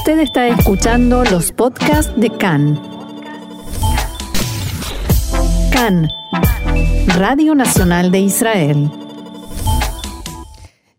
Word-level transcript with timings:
Usted 0.00 0.20
está 0.20 0.48
escuchando 0.48 1.24
los 1.24 1.52
podcasts 1.52 2.10
de 2.16 2.30
CAN. 2.30 2.80
CAN, 5.70 6.08
Radio 7.18 7.54
Nacional 7.54 8.10
de 8.10 8.20
Israel. 8.20 8.90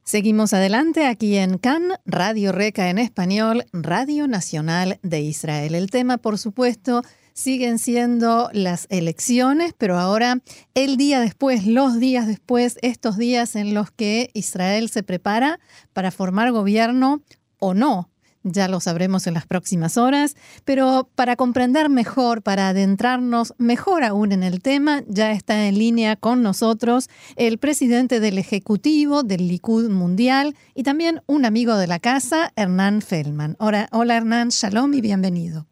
Seguimos 0.04 0.54
adelante 0.54 1.08
aquí 1.08 1.36
en 1.38 1.58
CAN, 1.58 1.94
Radio 2.06 2.52
Reca 2.52 2.92
en 2.92 3.00
español, 3.00 3.66
Radio 3.74 4.28
Nacional 4.28 5.00
de 5.02 5.22
Israel. 5.22 5.74
El 5.74 5.90
tema, 5.90 6.20
por 6.20 6.38
supuesto, 6.38 7.02
siguen 7.34 7.80
siendo 7.80 8.52
las 8.54 8.86
elecciones, 8.92 9.74
pero 9.76 9.98
ahora 9.98 10.42
el 10.76 10.98
día 10.98 11.20
después, 11.22 11.66
los 11.66 12.00
días 12.00 12.28
después, 12.28 12.78
estos 12.84 13.18
días 13.18 13.56
en 13.56 13.74
los 13.74 13.90
que 13.90 14.30
Israel 14.36 14.90
se 14.90 15.02
prepara 15.02 15.60
para 15.92 16.12
formar 16.12 16.52
gobierno 16.52 17.24
o 17.58 17.74
no. 17.74 18.12
Ya 18.44 18.68
lo 18.68 18.80
sabremos 18.80 19.28
en 19.28 19.36
las 19.36 19.46
próximas 19.46 19.98
horas, 19.98 20.36
pero 20.66 21.08
para 21.16 21.36
comprender 21.36 21.90
mejor, 21.90 22.42
para 22.42 22.70
adentrarnos 22.70 23.54
mejor 23.60 24.04
aún 24.04 24.32
en 24.32 24.42
el 24.42 24.62
tema, 24.62 25.02
ya 25.08 25.32
está 25.32 25.68
en 25.68 25.78
línea 25.78 26.16
con 26.16 26.42
nosotros 26.42 27.08
el 27.36 27.60
presidente 27.60 28.20
del 28.20 28.40
Ejecutivo 28.40 29.22
del 29.22 29.48
Likud 29.48 29.90
Mundial 29.90 30.56
y 30.74 30.84
también 30.84 31.22
un 31.28 31.46
amigo 31.46 31.76
de 31.78 31.86
la 31.86 32.00
casa, 32.00 32.52
Hernán 32.56 33.02
Feldman. 33.02 33.56
Hola, 33.60 33.88
hola 33.92 34.18
Hernán, 34.18 34.50
shalom 34.50 34.94
y 34.96 35.02
bienvenido. 35.02 35.68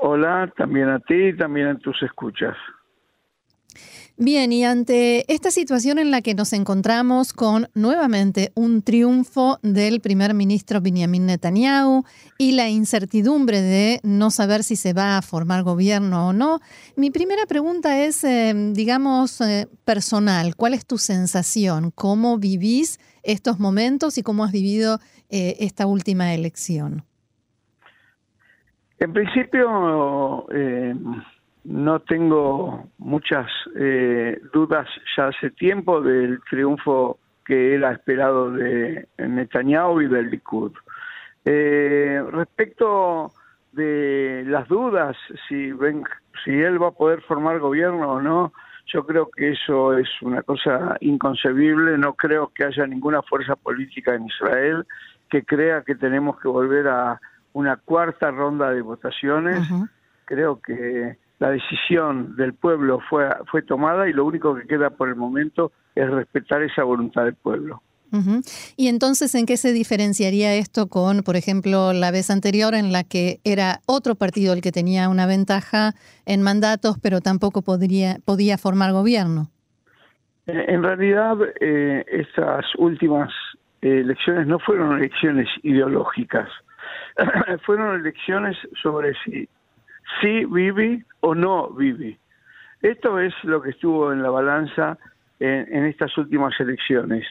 Hola, 0.00 0.50
también 0.56 0.88
a 0.88 1.00
ti 1.00 1.36
también 1.36 1.68
a 1.68 1.78
tus 1.78 2.02
escuchas. 2.02 2.56
Bien, 4.16 4.52
y 4.52 4.64
ante 4.64 5.24
esta 5.32 5.50
situación 5.50 5.98
en 5.98 6.12
la 6.12 6.22
que 6.22 6.34
nos 6.34 6.52
encontramos 6.52 7.32
con 7.32 7.66
nuevamente 7.74 8.52
un 8.54 8.80
triunfo 8.82 9.58
del 9.62 10.00
primer 10.00 10.34
ministro 10.34 10.80
Benjamin 10.80 11.26
Netanyahu 11.26 12.04
y 12.38 12.52
la 12.52 12.68
incertidumbre 12.68 13.60
de 13.60 13.98
no 14.04 14.30
saber 14.30 14.62
si 14.62 14.76
se 14.76 14.92
va 14.92 15.18
a 15.18 15.22
formar 15.22 15.64
gobierno 15.64 16.28
o 16.28 16.32
no, 16.32 16.60
mi 16.94 17.10
primera 17.10 17.44
pregunta 17.46 18.04
es, 18.04 18.22
eh, 18.22 18.54
digamos, 18.72 19.40
eh, 19.40 19.66
personal. 19.84 20.54
¿Cuál 20.54 20.74
es 20.74 20.86
tu 20.86 20.96
sensación? 20.96 21.90
¿Cómo 21.90 22.38
vivís 22.38 23.00
estos 23.24 23.58
momentos 23.58 24.16
y 24.16 24.22
cómo 24.22 24.44
has 24.44 24.52
vivido 24.52 25.00
eh, 25.28 25.56
esta 25.58 25.86
última 25.86 26.34
elección? 26.34 27.02
En 29.00 29.12
principio, 29.12 30.46
no 31.64 32.00
tengo 32.00 32.88
muchas 32.98 33.46
eh, 33.76 34.40
dudas 34.52 34.86
ya 35.16 35.28
hace 35.28 35.50
tiempo 35.50 36.00
del 36.00 36.40
triunfo 36.48 37.18
que 37.44 37.74
era 37.74 37.92
esperado 37.92 38.50
de 38.50 39.08
Netanyahu 39.18 40.02
y 40.02 40.08
del 40.08 40.30
Likud. 40.30 40.72
Eh, 41.44 42.22
respecto 42.32 43.32
de 43.72 44.44
las 44.46 44.68
dudas, 44.68 45.16
si, 45.48 45.72
ven, 45.72 46.04
si 46.44 46.52
él 46.52 46.82
va 46.82 46.88
a 46.88 46.92
poder 46.92 47.20
formar 47.22 47.58
gobierno 47.58 48.12
o 48.12 48.22
no, 48.22 48.52
yo 48.86 49.04
creo 49.06 49.28
que 49.30 49.52
eso 49.52 49.96
es 49.96 50.08
una 50.22 50.42
cosa 50.42 50.96
inconcebible. 51.00 51.98
No 51.98 52.14
creo 52.14 52.50
que 52.54 52.64
haya 52.64 52.86
ninguna 52.86 53.22
fuerza 53.22 53.56
política 53.56 54.14
en 54.14 54.26
Israel 54.26 54.86
que 55.28 55.44
crea 55.44 55.82
que 55.82 55.94
tenemos 55.94 56.38
que 56.40 56.48
volver 56.48 56.88
a 56.88 57.20
una 57.52 57.76
cuarta 57.76 58.30
ronda 58.30 58.70
de 58.70 58.82
votaciones. 58.82 59.68
Creo 60.26 60.60
que 60.60 61.18
la 61.38 61.50
decisión 61.50 62.36
del 62.36 62.54
pueblo 62.54 63.00
fue, 63.08 63.28
fue 63.50 63.62
tomada 63.62 64.08
y 64.08 64.12
lo 64.12 64.24
único 64.24 64.54
que 64.54 64.66
queda 64.66 64.90
por 64.90 65.08
el 65.08 65.16
momento 65.16 65.72
es 65.94 66.10
respetar 66.10 66.62
esa 66.62 66.84
voluntad 66.84 67.24
del 67.24 67.34
pueblo. 67.34 67.82
Y 68.76 68.88
entonces, 68.88 69.34
¿en 69.34 69.44
qué 69.44 69.56
se 69.56 69.72
diferenciaría 69.72 70.54
esto 70.54 70.86
con, 70.86 71.22
por 71.24 71.34
ejemplo, 71.34 71.92
la 71.92 72.12
vez 72.12 72.30
anterior 72.30 72.74
en 72.74 72.92
la 72.92 73.02
que 73.02 73.40
era 73.42 73.80
otro 73.86 74.14
partido 74.14 74.52
el 74.52 74.60
que 74.60 74.70
tenía 74.70 75.08
una 75.08 75.26
ventaja 75.26 75.94
en 76.24 76.42
mandatos, 76.42 76.96
pero 77.02 77.20
tampoco 77.20 77.62
podría, 77.62 78.18
podía 78.24 78.56
formar 78.56 78.92
gobierno? 78.92 79.48
En 80.46 80.82
realidad, 80.82 81.38
eh, 81.60 82.04
estas 82.06 82.64
últimas 82.78 83.30
elecciones 83.80 84.46
no 84.46 84.58
fueron 84.58 84.96
elecciones 84.96 85.48
ideológicas, 85.62 86.48
fueron 87.66 88.00
elecciones 88.00 88.56
sobre 88.82 89.14
si 89.24 89.48
sí 90.20 90.44
vive 90.44 91.04
o 91.20 91.34
no 91.34 91.70
vive. 91.70 92.18
Esto 92.82 93.18
es 93.18 93.32
lo 93.44 93.62
que 93.62 93.70
estuvo 93.70 94.12
en 94.12 94.22
la 94.22 94.30
balanza 94.30 94.98
en, 95.40 95.86
estas 95.86 96.16
últimas 96.18 96.58
elecciones. 96.60 97.26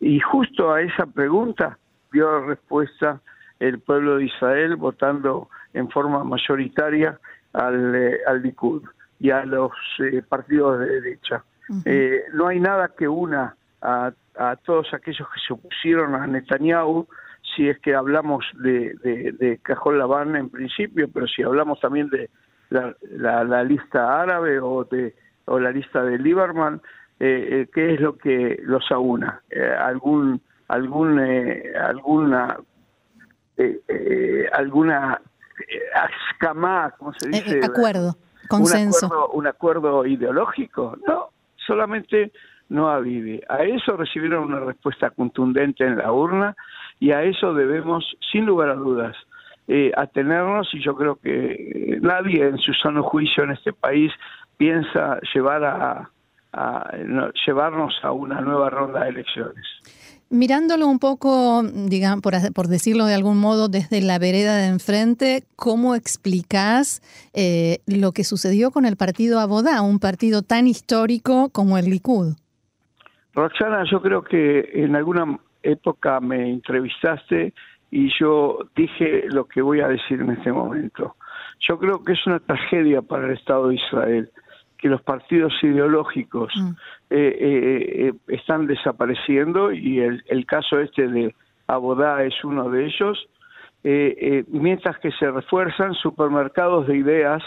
Y 0.00 0.20
justo 0.20 0.72
a 0.72 0.82
esa 0.82 1.06
pregunta 1.06 1.78
dio 2.12 2.46
respuesta 2.46 3.20
el 3.60 3.80
pueblo 3.80 4.16
de 4.16 4.24
Israel 4.24 4.76
votando 4.76 5.48
en 5.72 5.90
forma 5.90 6.24
mayoritaria 6.24 7.18
al, 7.52 7.94
eh, 7.94 8.18
al 8.26 8.42
Likud 8.42 8.82
y 9.20 9.30
a 9.30 9.44
los 9.44 9.72
eh, 10.00 10.22
partidos 10.26 10.80
de 10.80 11.00
derecha. 11.00 11.44
Eh, 11.84 12.22
no 12.34 12.48
hay 12.48 12.60
nada 12.60 12.90
que 12.96 13.08
una 13.08 13.56
a, 13.80 14.12
a 14.38 14.56
todos 14.56 14.92
aquellos 14.92 15.26
que 15.32 15.40
se 15.46 15.52
opusieron 15.52 16.14
a 16.14 16.26
Netanyahu 16.26 17.06
si 17.54 17.68
es 17.68 17.78
que 17.80 17.94
hablamos 17.94 18.44
de, 18.54 18.94
de, 19.02 19.58
Cajón 19.62 19.98
Labán 19.98 20.36
en 20.36 20.50
principio, 20.50 21.08
pero 21.12 21.26
si 21.26 21.42
hablamos 21.42 21.80
también 21.80 22.08
de 22.10 22.30
la, 22.70 23.64
lista 23.64 24.20
árabe 24.20 24.60
o 24.60 24.84
de 24.84 25.14
o 25.46 25.58
la 25.58 25.70
lista 25.70 26.02
de 26.02 26.18
Lieberman, 26.18 26.80
eh, 27.20 27.48
eh, 27.50 27.68
¿qué 27.72 27.94
es 27.94 28.00
lo 28.00 28.16
que 28.16 28.58
los 28.62 28.90
aúna? 28.90 29.42
Eh, 29.50 29.62
¿Algún 29.62 30.40
algún 30.68 31.18
alguna 31.78 32.58
alguna 34.52 35.20
escama, 36.30 36.94
¿cómo 36.98 37.12
se 37.12 37.28
dice? 37.28 37.60
acuerdo, 37.62 38.16
consenso. 38.48 39.06
Un 39.06 39.12
acuerdo, 39.12 39.32
un 39.32 39.46
acuerdo 39.46 40.06
ideológico, 40.06 40.96
no, 41.06 41.28
solamente 41.56 42.32
no 42.68 42.88
avive. 42.88 43.42
A 43.48 43.64
eso 43.64 43.96
recibieron 43.96 44.44
una 44.44 44.60
respuesta 44.60 45.10
contundente 45.10 45.84
en 45.84 45.98
la 45.98 46.12
urna 46.12 46.56
y 47.00 47.12
a 47.12 47.22
eso 47.22 47.54
debemos, 47.54 48.16
sin 48.32 48.46
lugar 48.46 48.70
a 48.70 48.74
dudas, 48.74 49.16
eh, 49.66 49.92
atenernos 49.96 50.68
y 50.74 50.82
yo 50.82 50.94
creo 50.94 51.16
que 51.16 51.98
nadie 52.02 52.46
en 52.48 52.58
su 52.58 52.74
sano 52.74 53.02
juicio 53.02 53.44
en 53.44 53.52
este 53.52 53.72
país 53.72 54.12
piensa 54.56 55.18
llevar 55.34 55.64
a, 55.64 56.10
llevarnos 57.46 57.94
a 58.02 58.12
una 58.12 58.40
nueva 58.40 58.70
ronda 58.70 59.04
de 59.04 59.10
elecciones. 59.10 59.66
Mirándolo 60.30 60.86
un 60.86 60.98
poco, 60.98 61.62
digamos, 61.62 62.22
por, 62.22 62.68
decirlo 62.68 63.06
de 63.06 63.14
algún 63.14 63.38
modo, 63.38 63.68
desde 63.68 64.00
la 64.00 64.18
vereda 64.18 64.56
de 64.56 64.66
enfrente, 64.66 65.44
¿cómo 65.56 65.94
explicás 65.94 67.02
eh, 67.34 67.78
lo 67.86 68.12
que 68.12 68.24
sucedió 68.24 68.70
con 68.70 68.84
el 68.86 68.96
partido 68.96 69.40
Abodá, 69.40 69.82
un 69.82 69.98
partido 69.98 70.42
tan 70.42 70.66
histórico 70.66 71.50
como 71.50 71.78
el 71.78 71.86
Likud? 71.86 72.34
Roxana, 73.34 73.84
yo 73.90 74.00
creo 74.00 74.22
que 74.22 74.70
en 74.74 74.94
alguna 74.94 75.38
época 75.62 76.20
me 76.20 76.50
entrevistaste 76.50 77.52
y 77.90 78.10
yo 78.18 78.58
dije 78.76 79.24
lo 79.30 79.46
que 79.46 79.62
voy 79.62 79.80
a 79.80 79.88
decir 79.88 80.20
en 80.20 80.30
este 80.30 80.52
momento. 80.52 81.16
Yo 81.60 81.78
creo 81.78 82.02
que 82.02 82.12
es 82.12 82.26
una 82.26 82.40
tragedia 82.40 83.02
para 83.02 83.26
el 83.26 83.32
Estado 83.32 83.68
de 83.68 83.76
Israel 83.76 84.30
que 84.84 84.88
los 84.88 85.00
partidos 85.00 85.54
ideológicos 85.62 86.52
mm. 86.56 86.68
eh, 87.10 87.36
eh, 87.40 88.08
eh, 88.08 88.12
están 88.28 88.66
desapareciendo 88.66 89.72
y 89.72 90.00
el, 90.00 90.22
el, 90.26 90.44
caso 90.44 90.78
este 90.78 91.08
de 91.08 91.34
Abodá 91.66 92.22
es 92.22 92.34
uno 92.44 92.68
de 92.68 92.84
ellos, 92.84 93.26
mientras 94.48 94.98
que 94.98 95.10
se 95.12 95.30
refuerzan 95.30 95.94
supermercados 95.94 96.86
de 96.86 96.96
ideas 96.96 97.42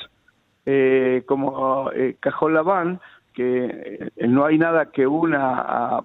como 1.27 1.91
Cajón 2.19 2.53
Labán, 2.55 2.99
que 3.37 4.09
eh, 4.15 4.27
no 4.27 4.45
hay 4.45 4.57
nada 4.57 4.87
que 4.87 5.05
una 5.05 5.61
a, 5.61 6.03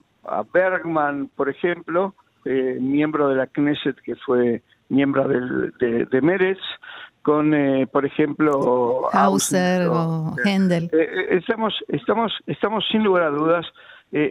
Bergman, 0.52 1.30
por 1.34 1.48
ejemplo, 1.48 2.14
eh, 2.44 2.76
miembro 2.78 3.28
de 3.28 3.36
la 3.36 3.46
Knesset 3.46 3.96
que 4.02 4.14
fue 4.16 4.62
miembro 4.90 5.26
del, 5.26 5.72
de, 5.80 6.04
de 6.04 6.20
Meretz, 6.20 6.60
con, 7.22 7.54
eh, 7.54 7.88
por 7.90 8.04
ejemplo, 8.04 9.08
Hauser 9.12 9.88
o 9.88 10.36
Händel. 10.44 10.90
estamos, 11.30 11.74
estamos, 11.88 12.32
estamos 12.46 12.84
sin 12.92 13.02
lugar 13.02 13.22
a 13.22 13.30
dudas 13.30 13.66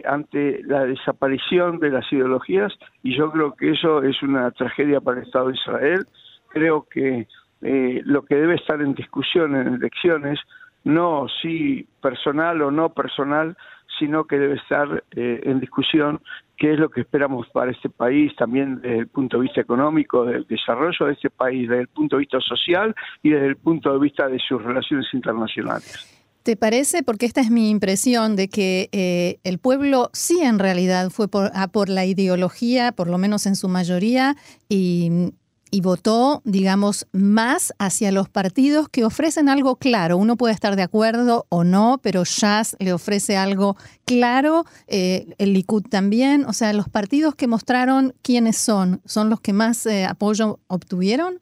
ante 0.04 0.62
la 0.62 0.84
desaparición 0.84 1.80
de 1.80 1.90
las 1.90 2.10
ideologías 2.12 2.72
y 3.02 3.16
yo 3.16 3.32
creo 3.32 3.54
que 3.54 3.72
eso 3.72 4.00
es 4.04 4.22
una 4.22 4.52
tragedia 4.52 5.00
para 5.00 5.18
el 5.18 5.26
Estado 5.26 5.48
de 5.48 5.54
Israel. 5.54 6.06
Creo 6.50 6.86
que 6.88 7.26
lo 7.60 8.22
que 8.22 8.36
debe 8.36 8.54
estar 8.54 8.80
en 8.80 8.94
discusión 8.94 9.56
en 9.56 9.74
elecciones 9.74 10.38
no 10.84 11.26
si 11.40 11.86
personal 12.00 12.60
o 12.62 12.70
no 12.70 12.90
personal, 12.90 13.56
sino 13.98 14.24
que 14.24 14.38
debe 14.38 14.54
estar 14.54 15.04
eh, 15.12 15.40
en 15.44 15.60
discusión 15.60 16.20
qué 16.56 16.72
es 16.72 16.78
lo 16.78 16.90
que 16.90 17.00
esperamos 17.00 17.48
para 17.52 17.70
este 17.70 17.88
país, 17.88 18.34
también 18.36 18.80
desde 18.80 18.98
el 18.98 19.08
punto 19.08 19.36
de 19.36 19.44
vista 19.44 19.60
económico, 19.60 20.24
del 20.24 20.46
desarrollo 20.46 21.06
de 21.06 21.12
este 21.12 21.30
país, 21.30 21.68
desde 21.68 21.82
el 21.82 21.88
punto 21.88 22.16
de 22.16 22.20
vista 22.20 22.38
social 22.40 22.94
y 23.22 23.30
desde 23.30 23.46
el 23.46 23.56
punto 23.56 23.92
de 23.92 23.98
vista 23.98 24.28
de 24.28 24.38
sus 24.38 24.62
relaciones 24.62 25.06
internacionales. 25.12 26.08
¿Te 26.42 26.56
parece? 26.56 27.04
Porque 27.04 27.26
esta 27.26 27.40
es 27.40 27.50
mi 27.50 27.70
impresión 27.70 28.34
de 28.34 28.48
que 28.48 28.88
eh, 28.92 29.38
el 29.44 29.58
pueblo 29.58 30.10
sí 30.12 30.40
en 30.40 30.58
realidad 30.58 31.10
fue 31.10 31.28
por, 31.28 31.50
por 31.72 31.88
la 31.88 32.04
ideología, 32.04 32.90
por 32.92 33.08
lo 33.08 33.16
menos 33.16 33.46
en 33.46 33.54
su 33.54 33.68
mayoría, 33.68 34.34
y 34.68 35.32
y 35.74 35.80
votó, 35.80 36.42
digamos, 36.44 37.08
más 37.14 37.72
hacia 37.78 38.12
los 38.12 38.28
partidos 38.28 38.90
que 38.90 39.06
ofrecen 39.06 39.48
algo 39.48 39.76
claro. 39.76 40.18
Uno 40.18 40.36
puede 40.36 40.52
estar 40.52 40.76
de 40.76 40.82
acuerdo 40.82 41.46
o 41.48 41.64
no, 41.64 41.98
pero 42.02 42.24
Jazz 42.24 42.76
le 42.78 42.92
ofrece 42.92 43.38
algo 43.38 43.76
claro, 44.04 44.64
eh, 44.86 45.34
el 45.38 45.54
Likud 45.54 45.84
también. 45.90 46.44
O 46.44 46.52
sea, 46.52 46.74
los 46.74 46.90
partidos 46.90 47.34
que 47.34 47.48
mostraron 47.48 48.12
quiénes 48.22 48.58
son, 48.58 49.00
¿son 49.06 49.30
los 49.30 49.40
que 49.40 49.54
más 49.54 49.86
eh, 49.86 50.04
apoyo 50.04 50.58
obtuvieron? 50.68 51.36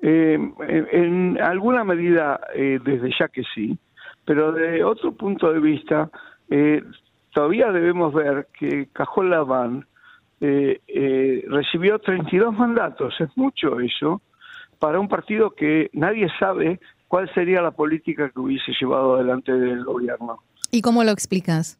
Eh, 0.00 0.38
en 0.92 1.38
alguna 1.42 1.84
medida, 1.84 2.40
desde 2.54 3.10
ya 3.18 3.28
que 3.28 3.42
sí, 3.54 3.78
pero 4.24 4.52
de 4.52 4.82
otro 4.82 5.12
punto 5.12 5.52
de 5.52 5.60
vista, 5.60 6.10
todavía 7.34 7.70
debemos 7.70 8.14
ver 8.14 8.48
que 8.58 8.88
Cajol 8.94 9.30
Laván 9.30 9.86
eh, 10.40 10.80
eh, 10.88 11.44
recibió 11.48 11.98
32 11.98 12.54
mandatos, 12.54 13.14
es 13.20 13.28
mucho 13.36 13.80
eso, 13.80 14.20
para 14.78 14.98
un 14.98 15.08
partido 15.08 15.50
que 15.50 15.90
nadie 15.92 16.28
sabe 16.38 16.80
cuál 17.08 17.32
sería 17.34 17.62
la 17.62 17.70
política 17.70 18.30
que 18.30 18.40
hubiese 18.40 18.72
llevado 18.78 19.14
adelante 19.14 19.52
del 19.52 19.84
gobierno. 19.84 20.40
¿Y 20.70 20.82
cómo 20.82 21.04
lo 21.04 21.12
explicas? 21.12 21.78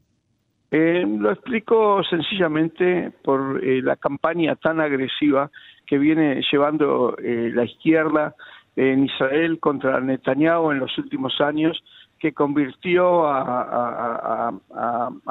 Eh, 0.71 1.05
lo 1.07 1.31
explico 1.33 2.03
sencillamente 2.05 3.13
por 3.23 3.63
eh, 3.63 3.83
la 3.83 3.97
campaña 3.97 4.57
tan 4.57 4.81
agresiva 4.81 5.51
que 5.87 5.99
viene 5.99 6.41
llevando 6.51 7.15
la 7.21 7.65
izquierda 7.65 8.35
en 8.75 9.05
Israel 9.05 9.61
contra 9.61 10.01
Netanyahu 10.01 10.71
en 10.71 10.79
los 10.79 10.97
últimos 10.97 11.39
años, 11.41 11.85
que 12.19 12.33
convirtió 12.33 13.27
a 13.27 14.51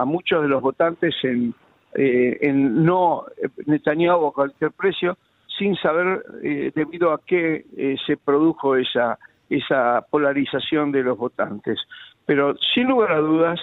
muchos 0.05 0.43
de 0.43 0.47
los 0.47 0.61
votantes 0.61 1.15
en 1.23 1.55
eh, 1.95 2.37
en 2.41 2.83
no 2.83 3.25
eh, 3.41 3.49
Netanyahu 3.65 4.27
a 4.27 4.33
cualquier 4.33 4.71
precio, 4.71 5.17
sin 5.57 5.75
saber 5.75 6.23
eh, 6.43 6.71
debido 6.73 7.11
a 7.11 7.21
qué 7.23 7.65
se 8.05 8.17
produjo 8.17 8.75
esa, 8.75 9.19
esa 9.49 10.05
polarización 10.09 10.91
de 10.91 11.03
los 11.03 11.17
votantes. 11.17 11.79
Pero 12.25 12.55
sin 12.73 12.87
lugar 12.87 13.11
a 13.11 13.19
dudas, 13.19 13.59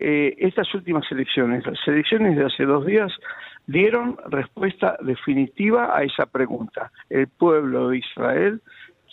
estas 0.00 0.74
últimas 0.74 1.04
elecciones, 1.12 1.64
las 1.64 1.78
elecciones 1.86 2.36
de 2.36 2.46
hace 2.46 2.64
dos 2.64 2.84
días, 2.84 3.12
dieron 3.66 4.18
respuesta 4.26 4.96
definitiva 5.00 5.96
a 5.96 6.02
esa 6.02 6.26
pregunta. 6.26 6.90
El 7.08 7.28
pueblo 7.28 7.90
de 7.90 7.98
Israel 7.98 8.60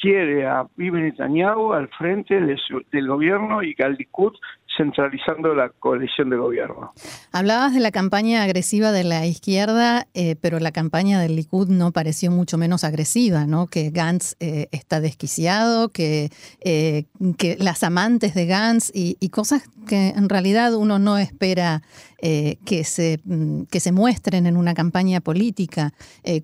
quiere 0.02 0.48
a 0.48 0.66
Bibi 0.76 1.04
Netanyahu 1.04 1.74
al 1.74 1.88
frente 1.90 2.40
del 2.40 3.08
gobierno 3.08 3.62
y 3.62 3.76
al 3.84 3.94
Likud 3.94 4.34
centralizando 4.78 5.54
la 5.54 5.70
coalición 5.70 6.30
de 6.30 6.38
gobierno. 6.38 6.94
Hablabas 7.32 7.74
de 7.74 7.80
la 7.80 7.92
campaña 7.92 8.44
agresiva 8.44 8.92
de 8.92 9.04
la 9.04 9.26
izquierda, 9.26 10.08
eh, 10.14 10.36
pero 10.40 10.60
la 10.60 10.72
campaña 10.72 11.20
del 11.20 11.36
Likud 11.36 11.68
no 11.70 11.92
pareció 11.92 12.32
mucho 12.32 12.58
menos 12.58 12.84
agresiva, 12.84 13.46
¿no? 13.46 13.68
Que 13.68 13.90
Gantz 13.90 14.36
eh, 14.40 14.68
está 14.72 15.02
desquiciado, 15.02 15.90
que, 15.90 16.30
eh, 16.62 17.06
que 17.38 17.58
las 17.60 17.84
amantes 17.84 18.34
de 18.34 18.46
Gantz 18.46 18.92
y, 18.94 19.18
y, 19.20 19.30
cosas 19.30 19.64
que 19.88 20.10
en 20.10 20.30
realidad 20.30 20.74
uno 20.76 21.00
no 21.00 21.18
espera 21.18 21.82
que, 22.20 22.84
se, 22.84 23.20
mm, 23.24 23.64
que 23.64 23.80
se 23.80 23.92
muestren 23.92 24.46
en 24.46 24.56
una 24.56 24.76
campaña 24.76 25.22
política. 25.22 25.92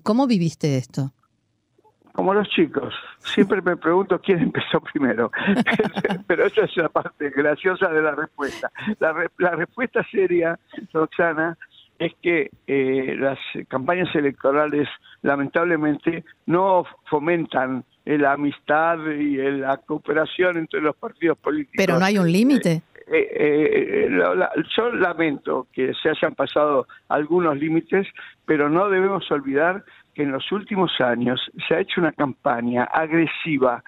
¿Cómo 0.02 0.26
viviste 0.26 0.76
esto? 0.76 1.12
Como 2.18 2.34
los 2.34 2.48
chicos. 2.48 2.92
Siempre 3.20 3.62
me 3.62 3.76
pregunto 3.76 4.20
quién 4.20 4.40
empezó 4.42 4.80
primero, 4.80 5.30
pero 6.26 6.46
esa 6.46 6.62
es 6.62 6.76
la 6.76 6.88
parte 6.88 7.30
graciosa 7.30 7.88
de 7.90 8.02
la 8.02 8.10
respuesta. 8.10 8.72
La, 8.98 9.14
la 9.38 9.50
respuesta 9.52 10.04
seria, 10.10 10.58
Roxana, 10.92 11.56
es 11.96 12.12
que 12.20 12.50
eh, 12.66 13.14
las 13.16 13.38
campañas 13.68 14.12
electorales 14.16 14.88
lamentablemente 15.22 16.24
no 16.46 16.84
fomentan 17.08 17.84
la 18.04 18.32
amistad 18.32 18.98
y 19.06 19.36
la 19.36 19.76
cooperación 19.76 20.56
entre 20.56 20.80
los 20.80 20.96
partidos 20.96 21.38
políticos. 21.38 21.76
Pero 21.76 22.00
no 22.00 22.04
hay 22.04 22.18
un 22.18 22.32
límite. 22.32 22.82
Eh, 23.06 23.28
eh, 23.32 24.08
yo 24.76 24.92
lamento 24.92 25.68
que 25.72 25.92
se 25.94 26.10
hayan 26.10 26.34
pasado 26.34 26.88
algunos 27.08 27.56
límites, 27.56 28.08
pero 28.44 28.68
no 28.68 28.90
debemos 28.90 29.30
olvidar 29.30 29.84
en 30.22 30.32
los 30.32 30.50
últimos 30.52 31.00
años 31.00 31.40
se 31.66 31.74
ha 31.74 31.80
hecho 31.80 32.00
una 32.00 32.12
campaña 32.12 32.84
agresiva 32.84 33.82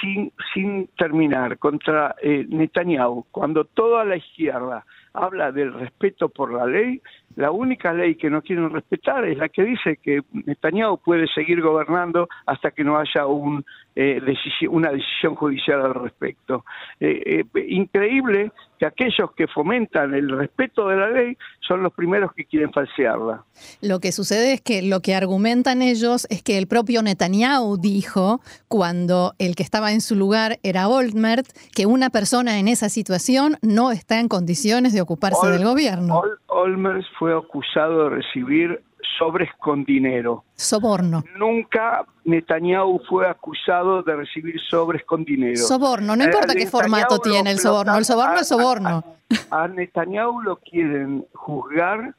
sin, 0.00 0.32
sin 0.52 0.88
terminar 0.98 1.58
contra 1.58 2.16
eh, 2.22 2.46
Netanyahu, 2.48 3.26
cuando 3.30 3.64
toda 3.64 4.04
la 4.04 4.16
izquierda 4.16 4.84
habla 5.12 5.52
del 5.52 5.72
respeto 5.72 6.28
por 6.28 6.52
la 6.52 6.66
ley, 6.66 7.00
la 7.36 7.50
única 7.50 7.92
ley 7.92 8.16
que 8.16 8.28
no 8.28 8.42
quieren 8.42 8.70
respetar 8.70 9.24
es 9.24 9.38
la 9.38 9.48
que 9.48 9.62
dice 9.62 9.98
que 10.02 10.20
Netanyahu 10.32 10.98
puede 10.98 11.26
seguir 11.28 11.62
gobernando 11.62 12.28
hasta 12.46 12.72
que 12.72 12.82
no 12.82 12.98
haya 12.98 13.26
un, 13.26 13.64
eh, 13.94 14.20
una 14.68 14.90
decisión 14.90 15.36
judicial 15.36 15.80
al 15.80 15.94
respecto. 15.94 16.64
Eh, 16.98 17.44
eh, 17.54 17.66
increíble 17.68 18.50
que 18.78 18.86
aquellos 18.86 19.32
que 19.36 19.46
fomentan 19.46 20.14
el 20.14 20.30
respeto 20.30 20.88
de 20.88 20.96
la 20.96 21.10
ley 21.10 21.36
son 21.60 21.82
los 21.82 21.92
primeros 21.92 22.32
que 22.32 22.46
quieren 22.46 22.72
falsearla. 22.72 23.44
Lo 23.82 24.00
que 24.00 24.10
sucede 24.10 24.54
es 24.54 24.60
que 24.60 24.82
lo 24.82 25.00
que 25.00 25.14
argumentan 25.14 25.82
ellos 25.82 26.26
es 26.30 26.42
que 26.42 26.56
el 26.56 26.66
propio 26.66 27.02
Netanyahu 27.02 27.76
dijo, 27.76 28.40
cuando 28.68 29.34
el 29.38 29.54
que 29.54 29.62
estaba 29.62 29.92
en 29.92 30.00
su 30.00 30.16
lugar 30.16 30.58
era 30.62 30.88
Olmert, 30.88 31.46
que 31.74 31.86
una 31.86 32.10
persona 32.10 32.58
en 32.58 32.68
esa 32.68 32.88
situación 32.88 33.56
no 33.60 33.92
está 33.92 34.18
en 34.18 34.28
condiciones 34.28 34.94
de 34.94 34.99
ocuparse 35.00 35.48
del 35.48 35.64
gobierno. 35.64 36.22
Olmert 36.46 37.04
fue 37.18 37.36
acusado 37.36 38.04
de 38.04 38.16
recibir 38.16 38.82
sobres 39.18 39.50
con 39.58 39.84
dinero. 39.84 40.44
Soborno. 40.54 41.22
Nunca 41.36 42.04
Netanyahu 42.24 43.00
fue 43.08 43.28
acusado 43.28 44.02
de 44.02 44.16
recibir 44.16 44.60
sobres 44.60 45.04
con 45.04 45.24
dinero. 45.24 45.56
Soborno, 45.56 46.16
no 46.16 46.24
importa 46.24 46.54
qué 46.54 46.66
formato 46.66 47.18
tiene 47.18 47.50
el 47.50 47.58
soborno, 47.58 47.96
el 47.96 48.04
soborno 48.04 48.40
es 48.40 48.48
soborno. 48.48 49.04
A, 49.50 49.68
Netanyahu 49.68 50.42
lo 50.42 50.56
quieren 50.56 51.26
juzgar 51.34 52.14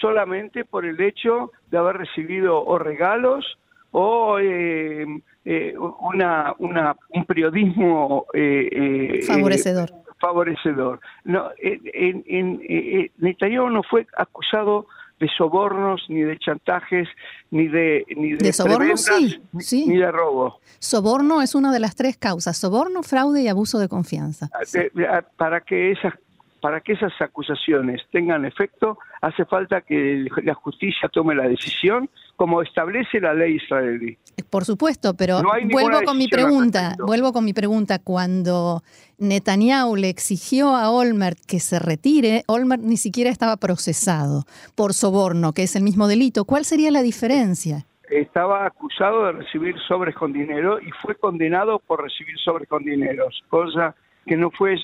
solamente 0.00 0.64
por 0.64 0.84
el 0.84 1.00
hecho 1.00 1.52
de 1.70 1.78
haber 1.78 1.96
recibido 1.98 2.64
o 2.64 2.78
regalos 2.78 3.44
o 3.92 4.38
eh, 4.38 5.06
eh, 5.44 5.74
una, 6.00 6.54
una, 6.58 6.96
un 7.10 7.24
periodismo 7.24 8.26
eh, 8.32 9.20
favorecedor. 9.26 10.01
Favorecedor. 10.22 11.00
No, 11.24 11.50
en, 11.58 12.24
en, 12.26 13.10
Netanyahu 13.18 13.68
no 13.68 13.82
fue 13.82 14.06
acusado 14.16 14.86
de 15.18 15.28
sobornos, 15.36 16.02
ni 16.08 16.22
de 16.22 16.38
chantajes, 16.38 17.08
ni 17.50 17.68
de 17.68 18.04
ni 18.16 18.32
de, 18.32 18.52
soborno 18.52 18.96
sí, 18.96 19.40
sí, 19.60 19.86
ni 19.86 19.96
de 19.98 20.10
robo. 20.10 20.58
Soborno 20.78 21.42
es 21.42 21.54
una 21.54 21.72
de 21.72 21.80
las 21.80 21.94
tres 21.94 22.16
causas: 22.16 22.56
soborno, 22.56 23.02
fraude 23.02 23.42
y 23.42 23.48
abuso 23.48 23.78
de 23.78 23.88
confianza. 23.88 24.50
Ah, 24.52 24.62
ah, 25.10 25.22
para 25.36 25.60
que 25.60 25.92
esas 25.92 26.14
para 26.62 26.80
que 26.80 26.92
esas 26.92 27.12
acusaciones 27.20 28.00
tengan 28.12 28.44
efecto, 28.44 28.96
hace 29.20 29.44
falta 29.44 29.80
que 29.80 30.24
la 30.44 30.54
justicia 30.54 31.08
tome 31.08 31.34
la 31.34 31.48
decisión 31.48 32.08
como 32.36 32.62
establece 32.62 33.20
la 33.20 33.34
ley 33.34 33.56
israelí. 33.56 34.16
Por 34.48 34.64
supuesto, 34.64 35.14
pero 35.14 35.42
vuelvo 35.42 36.02
con 36.04 36.16
mi 36.16 36.28
pregunta, 36.28 36.94
vuelvo 37.04 37.32
con 37.32 37.44
mi 37.44 37.52
pregunta. 37.52 37.98
Cuando 37.98 38.82
Netanyahu 39.18 39.96
le 39.96 40.08
exigió 40.08 40.76
a 40.76 40.92
Olmert 40.92 41.36
que 41.48 41.58
se 41.58 41.80
retire, 41.80 42.44
Olmert 42.46 42.82
ni 42.82 42.96
siquiera 42.96 43.30
estaba 43.30 43.56
procesado 43.56 44.44
por 44.76 44.94
soborno, 44.94 45.52
que 45.54 45.64
es 45.64 45.74
el 45.74 45.82
mismo 45.82 46.06
delito. 46.06 46.44
¿Cuál 46.44 46.64
sería 46.64 46.92
la 46.92 47.02
diferencia? 47.02 47.86
Estaba 48.08 48.66
acusado 48.66 49.24
de 49.24 49.32
recibir 49.32 49.74
sobres 49.88 50.14
con 50.14 50.32
dinero 50.32 50.78
y 50.80 50.92
fue 51.02 51.16
condenado 51.16 51.80
por 51.80 52.04
recibir 52.04 52.38
sobres 52.38 52.68
con 52.68 52.84
dinero, 52.84 53.26
cosa 53.48 53.96
que 54.26 54.36
no 54.36 54.52
fue 54.52 54.76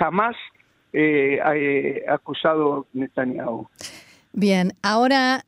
jamás 0.00 0.34
eh, 0.98 1.38
eh, 1.54 2.04
acusado 2.08 2.86
Netanyahu. 2.94 3.68
Bien, 4.32 4.72
ahora 4.82 5.44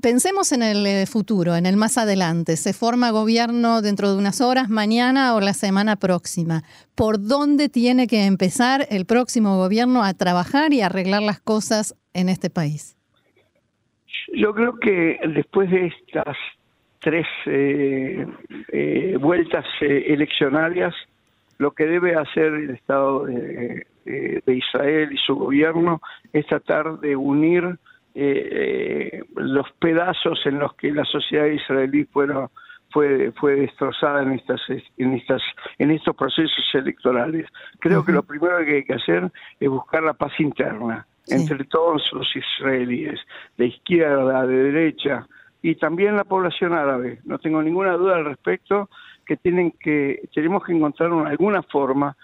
pensemos 0.00 0.52
en 0.52 0.62
el 0.62 0.86
eh, 0.86 1.04
futuro, 1.04 1.54
en 1.54 1.66
el 1.66 1.76
más 1.76 1.98
adelante. 1.98 2.56
Se 2.56 2.72
forma 2.72 3.10
gobierno 3.10 3.82
dentro 3.82 4.10
de 4.10 4.16
unas 4.16 4.40
horas, 4.40 4.70
mañana 4.70 5.34
o 5.34 5.40
la 5.40 5.52
semana 5.52 5.96
próxima. 5.96 6.62
¿Por 6.94 7.20
dónde 7.20 7.68
tiene 7.68 8.06
que 8.06 8.24
empezar 8.24 8.86
el 8.88 9.04
próximo 9.04 9.58
gobierno 9.58 10.02
a 10.02 10.14
trabajar 10.14 10.72
y 10.72 10.80
arreglar 10.80 11.20
las 11.20 11.40
cosas 11.40 11.94
en 12.14 12.30
este 12.30 12.48
país? 12.48 12.96
Yo 14.32 14.54
creo 14.54 14.78
que 14.80 15.18
después 15.34 15.70
de 15.70 15.88
estas 15.88 16.36
tres 17.00 17.26
vueltas 19.20 19.66
eleccionarias, 19.80 20.94
lo 21.58 21.72
que 21.72 21.84
debe 21.84 22.14
hacer 22.14 22.54
el 22.54 22.70
Estado 22.70 23.26
de, 24.06 24.54
Israel 24.54 25.12
y 25.12 25.16
su 25.18 25.34
gobierno 25.34 26.00
es 26.32 26.46
tratar 26.46 26.98
de 27.00 27.16
unir 27.16 27.78
eh, 28.14 28.48
eh, 29.14 29.24
los 29.34 29.70
pedazos 29.72 30.40
en 30.46 30.58
los 30.58 30.74
que 30.74 30.92
la 30.92 31.04
sociedad 31.04 31.46
israelí 31.46 32.04
fueron 32.04 32.48
fue 32.90 33.32
fue 33.32 33.56
destrozada 33.56 34.22
en 34.22 34.32
estas 34.32 34.60
en 34.96 35.14
estas 35.14 35.42
en 35.78 35.90
estos 35.90 36.16
procesos 36.16 36.64
electorales. 36.72 37.46
Creo 37.80 38.04
que 38.04 38.12
lo 38.12 38.22
primero 38.22 38.64
que 38.64 38.76
hay 38.76 38.84
que 38.84 38.94
hacer 38.94 39.30
es 39.60 39.68
buscar 39.68 40.02
la 40.02 40.14
paz 40.14 40.32
interna 40.38 41.06
entre 41.28 41.64
todos 41.64 42.08
los 42.12 42.28
israelíes, 42.36 43.18
de 43.58 43.66
izquierda, 43.66 44.46
de 44.46 44.72
derecha, 44.72 45.26
y 45.60 45.74
también 45.74 46.16
la 46.16 46.22
población 46.24 46.72
árabe. 46.72 47.18
No 47.24 47.38
tengo 47.38 47.60
ninguna 47.60 47.94
duda 47.94 48.16
al 48.16 48.24
respecto 48.24 48.88
que 49.26 49.36
tienen 49.36 49.72
que 49.72 50.28
tenemos 50.32 50.64
que 50.64 50.72
encontrar 50.72 51.10
alguna 51.12 51.62
forma 51.62 52.16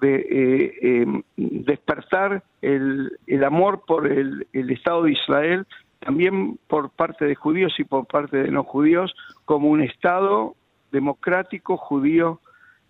de 0.00 0.26
eh, 0.30 1.02
em, 1.02 1.22
despertar 1.36 2.42
el, 2.62 3.18
el, 3.26 3.44
amor 3.44 3.82
por 3.86 4.06
el, 4.10 4.46
el, 4.52 4.70
Estado 4.70 5.04
de 5.04 5.12
Israel, 5.12 5.66
también 6.00 6.58
por 6.68 6.90
parte 6.90 7.24
de 7.24 7.34
judíos 7.34 7.74
y 7.78 7.84
por 7.84 8.06
parte 8.06 8.36
de 8.36 8.50
no 8.50 8.64
judíos, 8.64 9.14
como 9.44 9.68
un 9.68 9.82
Estado 9.82 10.54
democrático 10.92 11.76
judío 11.76 12.40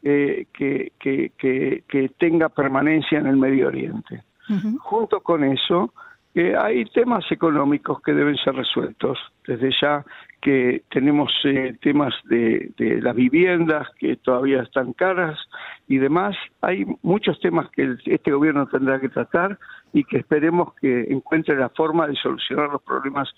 eh, 0.03 0.47
que, 0.53 0.93
que, 0.99 1.33
que, 1.37 2.09
tenga 2.19 2.49
permanencia 2.49 3.19
en 3.19 3.27
el 3.27 3.37
Medio 3.37 3.69
Oriente. 3.69 4.23
Junto 4.79 5.21
con 5.21 5.43
eso, 5.43 5.93
eh, 6.37 6.55
hay 6.55 6.85
temas 6.85 7.25
económicos 7.33 8.03
que 8.03 8.13
deben 8.13 8.37
ser 8.37 8.55
resueltos. 8.55 9.19
Desde 9.47 9.71
ya 9.81 10.05
que 10.43 10.83
tenemos 10.91 11.33
eh, 11.45 11.79
temas 11.81 12.13
de, 12.25 12.71
las 12.79 13.17
viviendas 13.17 13.89
que 13.99 14.17
todavía 14.17 14.63
están 14.63 14.93
caras 14.93 15.39
y 15.89 15.99
demás. 15.99 16.37
Hay 16.61 16.85
muchos 17.03 17.39
temas 17.41 17.71
que 17.71 17.97
este 18.05 18.33
gobierno 18.33 18.67
tendrá 18.67 19.01
que 19.01 19.09
tratar 19.09 19.59
y 19.93 20.05
que 20.05 20.19
esperemos 20.19 20.75
que 20.75 21.07
encuentre 21.09 21.57
la 21.57 21.69
forma 21.71 22.07
de 22.07 22.17
solucionar 22.17 22.71
los 22.71 22.83
problemas 22.83 23.29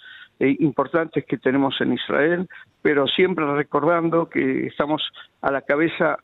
eh, 0.40 0.56
importantes 0.60 1.24
que 1.26 1.38
tenemos 1.38 1.74
en 1.80 1.92
Israel, 1.92 2.48
pero 2.82 3.06
siempre 3.06 3.44
recordando 3.54 4.28
que 4.28 4.66
estamos 4.66 5.02
a 5.42 5.50
la 5.50 5.62
cabeza 5.62 6.18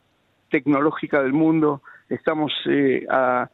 tecnológica 0.49 1.21
del 1.21 1.33
mundo, 1.33 1.81
estamos 2.09 2.51
a 3.09 3.49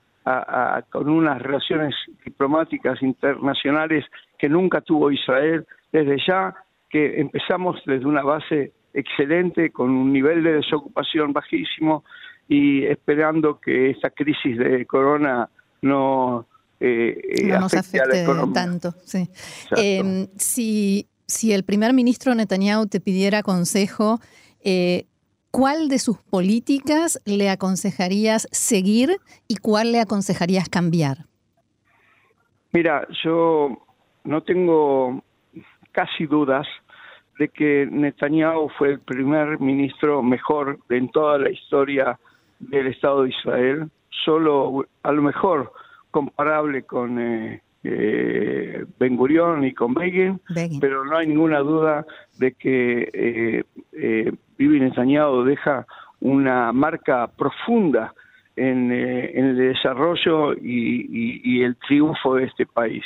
con 0.90 1.10
unas 1.10 1.42
relaciones 1.42 1.96
diplomáticas 2.24 3.02
internacionales 3.02 4.06
que 4.38 4.50
nunca 4.50 4.82
tuvo 4.82 5.12
Israel, 5.12 5.66
desde 5.92 6.18
ya 6.28 6.54
que 6.90 7.20
empezamos 7.20 7.82
desde 7.86 8.06
una 8.06 8.22
base 8.22 8.74
excelente, 8.94 9.72
con 9.72 9.90
un 9.90 10.12
nivel 10.12 10.44
de 10.44 10.54
desocupación 10.54 11.34
bajísimo 11.34 12.04
y 12.48 12.86
esperando 12.86 13.60
que 13.60 13.92
esta 13.92 14.10
crisis 14.10 14.58
de 14.58 14.86
corona 14.86 15.50
no, 15.82 16.46
eh, 16.80 17.46
no 17.46 17.62
nos 17.62 17.74
afecte, 17.74 18.26
tanto. 18.54 18.94
Sí. 19.04 19.30
Em, 19.76 20.28
si, 20.36 21.08
si 21.28 21.54
el 21.54 21.64
primer 21.64 21.94
ministro 21.94 22.36
Netanyahu 22.36 22.88
te 22.88 23.00
pidiera 23.00 23.44
consejo, 23.44 24.20
eh, 24.64 25.06
¿cuál 25.52 25.90
de 25.90 26.00
sus 26.00 26.18
políticas 26.18 27.22
le 27.26 27.50
aconsejarías 27.50 28.48
seguir 28.52 29.18
y 29.48 29.58
cuál 29.58 29.92
le 29.92 30.00
aconsejarías 30.00 30.70
cambiar? 30.70 31.26
Mira, 32.74 33.08
yo 33.24 33.86
no 34.24 34.44
tengo 34.44 35.24
casi 35.92 36.26
dudas 36.26 36.68
de 37.38 37.50
que 37.50 37.88
Netanyahu 37.90 38.70
fue 38.78 38.92
el 38.92 39.00
primer 39.00 39.60
ministro 39.60 40.22
mejor 40.22 40.80
en 40.90 41.10
toda 41.10 41.38
la 41.38 41.50
historia 41.50 42.20
del 42.70 42.88
Estado 42.88 43.24
de 43.24 43.30
Israel, 43.30 43.90
solo 44.24 44.86
a 45.04 45.12
lo 45.12 45.22
mejor 45.22 45.72
comparable 46.12 46.84
con 46.84 47.20
eh, 47.20 47.62
eh, 47.84 48.86
Ben 49.00 49.16
Gurion 49.16 49.64
y 49.64 49.74
con 49.74 49.94
Begin, 49.94 50.40
pero 50.80 51.04
no 51.06 51.18
hay 51.18 51.28
ninguna 51.28 51.60
duda 51.60 52.06
de 52.38 52.54
que 52.54 53.10
eh, 53.14 53.64
eh, 53.94 54.32
Bibi 54.58 54.80
Netanyahu 54.80 55.44
deja 55.44 55.86
una 56.20 56.72
marca 56.72 57.28
profunda 57.28 58.14
en, 58.56 58.92
eh, 58.92 59.32
el 59.34 59.58
desarrollo 59.58 60.54
y, 60.54 61.64
el 61.64 61.76
triunfo 61.78 62.36
de 62.36 62.46
este 62.46 62.66
país. 62.66 63.04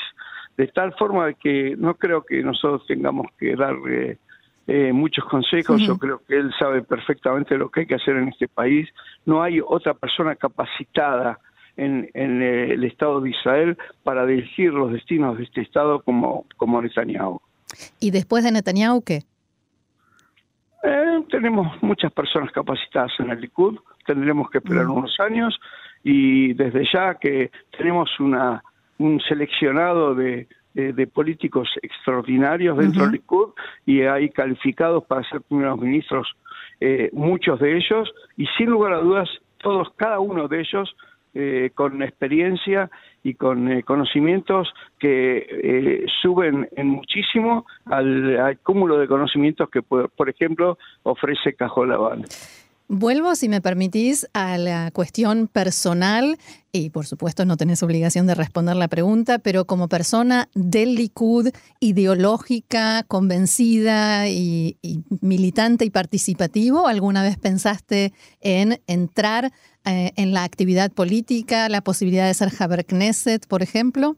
De 0.57 0.67
tal 0.67 0.93
forma 0.93 1.33
que 1.33 1.75
no 1.77 1.95
creo 1.95 2.23
que 2.23 2.41
nosotros 2.41 2.85
tengamos 2.87 3.27
que 3.37 3.55
darle 3.55 4.17
muchos 4.67 5.23
consejos, 5.25 5.81
yo 5.81 5.97
creo 5.97 6.21
que 6.27 6.35
él 6.35 6.51
sabe 6.57 6.81
perfectamente 6.81 7.57
lo 7.57 7.69
que 7.69 7.81
hay 7.81 7.85
que 7.85 7.95
hacer 7.95 8.15
en 8.15 8.29
este 8.29 8.47
país. 8.47 8.89
No 9.25 9.43
hay 9.43 9.59
otra 9.59 9.93
persona 9.93 10.35
capacitada 10.35 11.39
en, 11.77 12.09
el 12.13 12.83
Estado 12.83 13.21
de 13.21 13.29
Israel 13.29 13.77
para 14.03 14.25
dirigir 14.25 14.73
los 14.73 14.91
destinos 14.91 15.37
de 15.37 15.43
este 15.43 15.61
Estado 15.61 16.01
como, 16.01 16.45
como 16.57 16.81
Netanyahu. 16.81 17.39
¿Y 17.99 18.11
después 18.11 18.43
de 18.43 18.51
Netanyahu 18.51 19.03
qué? 19.03 19.23
Eh, 20.83 21.23
tenemos 21.29 21.81
muchas 21.81 22.11
personas 22.11 22.51
capacitadas 22.51 23.11
en 23.19 23.31
el 23.31 23.41
Likud, 23.41 23.79
tendremos 24.05 24.49
que 24.49 24.59
esperar 24.59 24.85
mm. 24.85 24.91
unos 24.91 25.19
años 25.19 25.59
y 26.03 26.53
desde 26.53 26.85
ya 26.93 27.15
que 27.15 27.51
tenemos 27.77 28.09
una 28.19 28.63
un 28.97 29.19
seleccionado 29.27 30.15
de, 30.15 30.47
de, 30.75 31.07
políticos 31.07 31.69
extraordinarios 31.81 32.77
dentro 32.77 33.03
del 33.03 33.13
Likud 33.13 33.53
y 33.85 34.01
hay 34.01 34.29
calificados 34.29 35.05
para 35.05 35.27
ser 35.29 35.41
primeros 35.41 35.79
ministros 35.79 36.27
eh, 36.81 37.09
muchos 37.13 37.59
de 37.59 37.77
ellos 37.77 38.13
y 38.35 38.45
sin 38.57 38.69
lugar 38.69 38.93
a 38.93 38.99
dudas 38.99 39.29
todos 39.57 39.87
cada 39.95 40.19
uno 40.19 40.47
de 40.47 40.59
ellos 40.59 40.95
eh, 41.37 41.71
con 41.75 42.01
experiencia 42.01 42.89
y 43.21 43.33
con 43.33 43.69
eh, 43.69 43.83
conocimientos 43.83 44.73
que 44.97 45.45
eh, 45.49 46.05
suben 46.21 46.69
en 46.77 46.87
muchísimo 46.87 47.65
al, 47.87 48.57
cúmulo 48.63 48.97
de 48.97 49.07
conocimientos 49.07 49.69
que, 49.69 49.81
por, 49.81 50.29
ejemplo, 50.29 50.77
ofrece 51.03 51.53
Cajolabal. 51.53 52.23
Vuelvo, 52.87 53.33
si 53.33 53.49
me 53.49 53.61
permitís, 53.61 54.27
a 54.33 54.59
la 54.59 54.91
cuestión 54.91 55.47
personal, 55.47 56.37
y 56.71 56.91
por 56.91 57.07
supuesto 57.07 57.43
no 57.43 57.57
tenés 57.57 57.81
obligación 57.81 58.27
de 58.27 58.35
responder 58.35 58.75
la 58.75 58.87
pregunta, 58.87 59.39
pero 59.39 59.65
como 59.65 59.87
persona 59.87 60.49
del 60.53 60.93
Likud, 60.93 61.49
ideológica, 61.79 63.03
convencida 63.07 64.29
y, 64.29 64.77
militante 65.21 65.85
y 65.85 65.89
participativo, 65.89 66.87
¿alguna 66.87 67.23
vez 67.23 67.39
pensaste 67.39 68.13
en 68.39 68.79
entrar 68.85 69.51
eh, 69.85 70.11
en 70.15 70.33
la 70.33 70.43
actividad 70.43 70.91
política, 70.91 71.69
la 71.69 71.81
posibilidad 71.81 72.27
de 72.27 72.35
ser 72.35 72.51
Haber 72.59 72.85
Knesset, 72.85 73.47
por 73.47 73.63
ejemplo? 73.63 74.15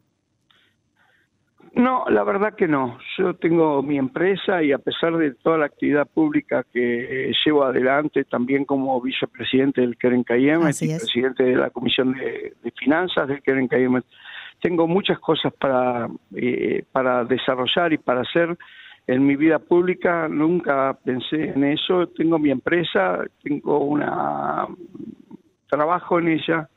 No, 1.78 2.06
la 2.10 2.24
verdad 2.24 2.56
que 2.56 2.68
no. 2.68 2.98
Yo 3.18 3.36
tengo 3.36 3.84
mi 3.84 3.98
empresa 3.98 4.64
y 4.64 4.72
a 4.72 4.80
pesar 4.80 5.16
de 5.16 5.34
toda 5.36 5.60
la 5.60 5.68
actividad 5.68 6.08
pública 6.08 6.66
que 6.74 7.32
llevo 7.46 7.64
adelante, 7.64 8.24
también 8.24 8.66
como 8.66 9.00
vicepresidente 9.00 9.82
del 9.82 9.96
Keren 9.96 10.24
Cayem, 10.24 10.62
y 10.62 10.64
presidente 10.64 11.44
de 11.44 11.56
la 11.56 11.70
Comisión 11.70 12.14
de, 12.14 12.54
Finanzas 12.76 13.28
del 13.28 13.44
Keren 13.44 13.68
Cayem, 13.68 14.02
tengo 14.60 14.88
muchas 14.88 15.20
cosas 15.20 15.54
para, 15.54 16.08
eh, 16.36 16.84
para 16.92 17.24
desarrollar 17.26 17.94
y 17.94 18.00
para 18.00 18.22
hacer 18.22 18.58
en 19.06 19.26
mi 19.26 19.36
vida 19.36 19.60
pública. 19.60 20.28
Nunca 20.28 20.98
pensé 21.04 21.50
en 21.50 21.64
eso. 21.64 22.08
Tengo 22.08 22.40
mi 22.40 22.50
empresa, 22.50 23.24
tengo 23.44 23.80
una 23.80 24.68
trabajo 25.70 26.18
en 26.20 26.30
ella 26.30 26.70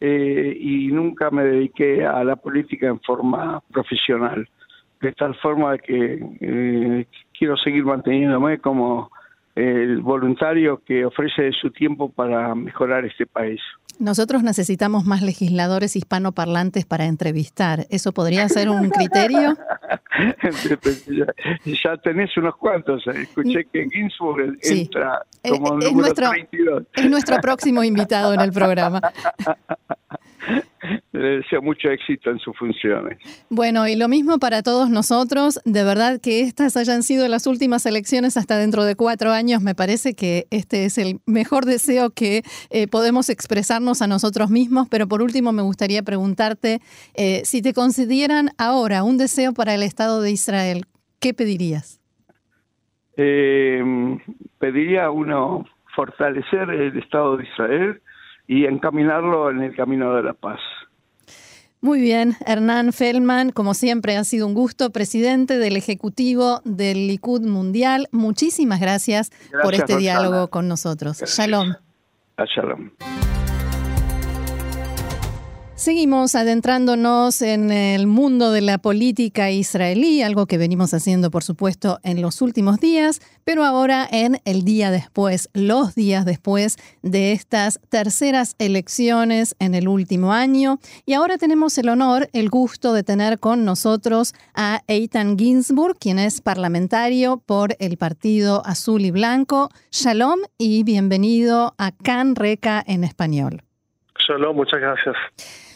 eh, 0.00 0.56
y 0.58 0.88
nunca 0.88 1.30
me 1.30 1.44
dediqué 1.44 2.06
a 2.06 2.24
la 2.24 2.36
política 2.36 2.86
en 2.86 3.00
forma 3.00 3.62
profesional, 3.70 4.48
de 5.00 5.12
tal 5.12 5.34
forma 5.36 5.76
que 5.78 6.24
eh, 6.40 7.06
quiero 7.38 7.56
seguir 7.56 7.84
manteniéndome 7.84 8.58
como 8.58 9.10
el 9.54 10.00
voluntario 10.00 10.82
que 10.84 11.04
ofrece 11.04 11.50
su 11.52 11.70
tiempo 11.70 12.10
para 12.10 12.54
mejorar 12.54 13.04
este 13.04 13.26
país. 13.26 13.60
Nosotros 13.98 14.42
necesitamos 14.42 15.04
más 15.04 15.20
legisladores 15.20 15.94
hispanoparlantes 15.94 16.86
para 16.86 17.04
entrevistar. 17.04 17.86
¿Eso 17.90 18.12
podría 18.12 18.48
ser 18.48 18.70
un 18.70 18.88
criterio? 18.88 19.58
ya, 21.84 21.96
tenés 21.98 22.34
unos 22.38 22.56
cuantos. 22.56 23.06
Escuché 23.06 23.66
que 23.70 23.86
Ginsburg 23.90 24.56
entra 24.62 25.22
como 25.46 25.78
es, 25.78 25.84
número 25.84 25.92
nuestro, 25.92 26.30
32. 26.30 26.82
Es 26.94 27.10
nuestro 27.10 27.36
próximo 27.42 27.84
invitado 27.84 28.32
en 28.32 28.40
el 28.40 28.52
programa. 28.52 29.02
Le 31.12 31.38
deseo 31.38 31.62
mucho 31.62 31.88
éxito 31.88 32.30
en 32.30 32.38
sus 32.38 32.56
funciones. 32.56 33.18
Bueno, 33.48 33.86
y 33.86 33.96
lo 33.96 34.08
mismo 34.08 34.38
para 34.38 34.62
todos 34.62 34.90
nosotros. 34.90 35.60
De 35.64 35.84
verdad 35.84 36.20
que 36.20 36.40
estas 36.40 36.76
hayan 36.76 37.02
sido 37.02 37.28
las 37.28 37.46
últimas 37.46 37.84
elecciones 37.86 38.36
hasta 38.36 38.56
dentro 38.56 38.84
de 38.84 38.96
cuatro 38.96 39.30
años. 39.30 39.62
Me 39.62 39.74
parece 39.74 40.14
que 40.14 40.46
este 40.50 40.84
es 40.84 40.98
el 40.98 41.20
mejor 41.26 41.64
deseo 41.64 42.10
que 42.10 42.42
eh, 42.70 42.86
podemos 42.88 43.28
expresarnos 43.28 44.02
a 44.02 44.06
nosotros 44.06 44.50
mismos. 44.50 44.88
Pero 44.90 45.06
por 45.06 45.22
último, 45.22 45.52
me 45.52 45.62
gustaría 45.62 46.02
preguntarte 46.02 46.80
eh, 47.14 47.42
si 47.44 47.62
te 47.62 47.74
concedieran 47.74 48.50
ahora 48.58 49.02
un 49.02 49.18
deseo 49.18 49.52
para 49.52 49.74
el 49.74 49.82
Estado 49.82 50.22
de 50.22 50.30
Israel, 50.30 50.84
¿qué 51.20 51.34
pedirías? 51.34 52.00
Eh, 53.16 53.82
pediría 54.58 55.10
uno 55.10 55.66
fortalecer 55.94 56.70
el 56.70 56.96
Estado 56.96 57.36
de 57.36 57.44
Israel 57.44 58.00
y 58.50 58.66
encaminarlo 58.66 59.48
en 59.48 59.62
el 59.62 59.76
camino 59.76 60.12
de 60.16 60.24
la 60.24 60.32
paz. 60.32 60.58
Muy 61.80 62.00
bien, 62.00 62.34
Hernán 62.44 62.92
Feldman, 62.92 63.50
como 63.50 63.74
siempre 63.74 64.16
ha 64.16 64.24
sido 64.24 64.44
un 64.48 64.54
gusto, 64.54 64.90
presidente 64.90 65.56
del 65.56 65.76
Ejecutivo 65.76 66.60
del 66.64 67.06
Likud 67.06 67.42
Mundial. 67.42 68.08
Muchísimas 68.10 68.80
gracias, 68.80 69.30
por 69.62 69.74
este 69.74 69.96
diálogo 69.96 70.48
con 70.48 70.66
nosotros. 70.66 71.22
Shalom. 71.24 71.76
shalom. 72.44 72.90
Seguimos 75.80 76.34
adentrándonos 76.34 77.40
en 77.40 77.70
el 77.70 78.06
mundo 78.06 78.52
de 78.52 78.60
la 78.60 78.76
política 78.76 79.50
israelí, 79.50 80.20
algo 80.20 80.44
que 80.44 80.58
venimos 80.58 80.92
haciendo, 80.92 81.30
por 81.30 81.42
supuesto, 81.42 82.00
en 82.02 82.20
los 82.20 82.42
últimos 82.42 82.80
días, 82.80 83.22
pero 83.44 83.64
ahora 83.64 84.06
en 84.12 84.42
el 84.44 84.62
día 84.64 84.90
después, 84.90 85.48
los 85.54 85.94
días 85.94 86.26
después 86.26 86.76
de 87.00 87.32
estas 87.32 87.80
terceras 87.88 88.56
elecciones 88.58 89.56
en 89.58 89.74
el 89.74 89.88
último 89.88 90.34
año. 90.34 90.80
Y 91.06 91.14
ahora 91.14 91.38
tenemos 91.38 91.78
el 91.78 91.88
honor, 91.88 92.28
el 92.34 92.50
gusto 92.50 92.92
de 92.92 93.02
tener 93.02 93.38
con 93.38 93.64
nosotros 93.64 94.34
a 94.54 94.82
Eitan 94.86 95.38
Ginsburg, 95.38 95.96
quien 95.98 96.18
es 96.18 96.42
parlamentario 96.42 97.38
por 97.38 97.74
el 97.78 97.96
Partido 97.96 98.62
Azul 98.66 99.00
y 99.00 99.12
Blanco. 99.12 99.70
Shalom 99.90 100.40
y 100.58 100.82
bienvenido 100.82 101.74
a 101.78 101.92
Can 101.92 102.36
Reca 102.36 102.84
en 102.86 103.02
español. 103.02 103.62
Shalom, 104.18 104.54
muchas 104.54 104.78
gracias. 104.78 105.16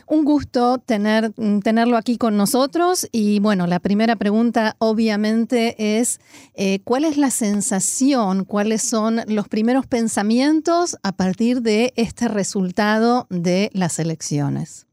Un 0.07 0.25
gusto 0.25 0.79
tener, 0.79 1.31
mm, 1.37 1.61
tenerlo 1.61 1.97
aquí 1.97 2.19
con 2.19 2.37
nosotros. 2.37 3.09
Y 3.13 3.41
bueno, 3.41 3.67
la 3.67 3.81
primera 3.81 4.17
pregunta 4.17 4.75
obviamente 4.79 5.75
es 5.99 6.21
eh, 6.57 6.81
¿cuál 6.85 7.05
es 7.05 7.17
la 7.17 7.31
sensación, 7.31 8.45
cuáles 8.45 8.89
son 8.89 9.21
los 9.29 9.49
primeros 9.49 9.87
pensamientos 9.87 10.97
a 11.03 11.13
partir 11.13 11.61
de 11.61 11.93
este 11.97 12.29
resultado 12.29 13.27
de 13.31 13.71
las 13.73 13.99
elecciones? 13.99 14.87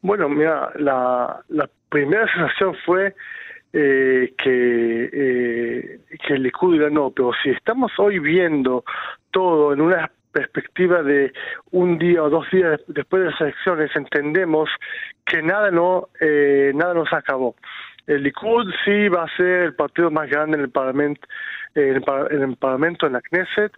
Bueno, 0.00 0.28
mira, 0.28 0.70
la, 0.76 1.42
primera 1.88 2.26
sensación 2.32 2.74
fue 2.84 3.14
eh, 3.72 4.34
que, 4.42 5.10
eh, 5.12 6.00
el 6.28 6.42
Likud 6.42 6.80
ganó, 6.80 7.10
pero 7.10 7.32
si 7.42 7.50
estamos 7.50 7.90
hoy 7.98 8.18
viendo 8.18 8.84
todo 9.30 9.72
en 9.72 9.80
una 9.80 10.10
perspectiva 10.38 11.02
de 11.02 11.32
un 11.72 11.98
día 11.98 12.22
o 12.22 12.30
dos 12.30 12.48
días 12.50 12.80
después 12.86 13.22
de 13.22 13.30
las 13.30 13.40
elecciones 13.40 13.90
entendemos 13.96 14.70
que 15.24 15.42
nada 15.42 15.70
no 15.70 16.08
eh, 16.20 16.72
nada 16.74 16.94
nos 16.94 17.12
acabó. 17.12 17.56
El 18.06 18.22
Likud 18.22 18.72
sí 18.84 19.08
va 19.08 19.24
a 19.24 19.36
ser 19.36 19.62
el 19.64 19.74
partido 19.74 20.10
más 20.10 20.30
grande 20.30 20.56
en 20.56 20.64
el 20.64 20.70
parlamento, 20.70 21.26
en, 21.74 21.96
el, 21.96 23.12
la 23.12 23.20
Knesset, 23.20 23.72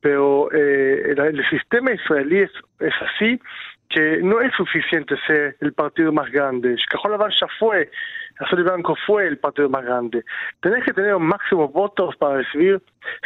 pero 0.00 0.48
eh, 0.52 1.14
el, 1.16 1.44
sistema 1.48 1.92
israelí 1.92 2.40
es, 2.40 2.50
así 2.78 3.40
que 3.88 4.18
no 4.22 4.40
es 4.40 4.52
suficiente 4.54 5.16
ser 5.26 5.56
el 5.60 5.72
partido 5.72 6.12
más 6.12 6.30
grande. 6.30 6.76
Cajol 6.88 7.18
ya 7.18 7.46
fue 7.58 7.90
Azul 8.38 8.60
y 8.60 8.62
Blanco 8.62 8.96
fue 9.06 9.26
el 9.26 9.38
partido 9.38 9.68
más 9.68 9.84
grande. 9.84 10.24
Tenés 10.60 10.84
que 10.84 10.92
tener 10.92 11.14
un 11.14 11.26
máximo 11.26 11.68
votos 11.68 12.16
para 12.16 12.38
recibir 12.38 12.80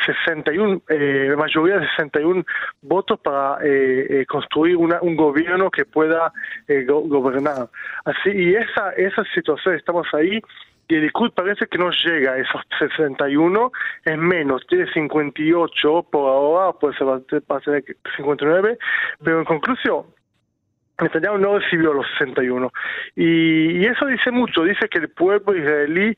61, 0.05 0.83
eh, 0.89 1.35
mayoría 1.37 1.79
de 1.79 1.89
61 1.89 2.45
votos 2.83 3.19
para 3.21 3.65
eh, 3.65 4.21
eh, 4.21 4.27
construir 4.27 4.77
una, 4.77 5.01
un 5.01 5.17
gobierno 5.17 5.71
que 5.71 5.85
pueda 5.85 6.33
eh, 6.67 6.85
gobernar. 6.85 7.69
Así, 8.05 8.31
y 8.31 8.55
esa, 8.55 8.91
esa 8.97 9.25
situación, 9.35 9.75
estamos 9.75 10.07
ahí, 10.13 10.41
y 10.89 10.95
el 10.95 11.03
Likud 11.03 11.33
parece 11.33 11.67
que 11.67 11.77
no 11.77 11.91
llega 11.91 12.33
a 12.33 12.39
esos 12.39 12.63
61, 12.79 13.73
es 14.05 14.19
menos, 14.19 14.67
tiene 14.67 14.91
58 14.91 16.07
por 16.11 16.31
ahora, 16.31 16.73
puede 16.79 16.97
ser, 16.97 17.43
puede 17.43 17.63
ser 17.63 17.85
59, 18.17 18.79
pero 19.23 19.39
en 19.39 19.45
conclusión, 19.45 20.05
Netanyahu 21.01 21.39
no 21.39 21.59
recibió 21.59 21.93
los 21.93 22.07
61. 22.19 22.71
Y, 23.17 23.79
y 23.79 23.87
eso 23.87 24.07
dice 24.07 24.31
mucho, 24.31 24.65
dice 24.65 24.89
que 24.89 24.99
el 24.99 25.09
pueblo 25.09 25.57
israelí 25.57 26.17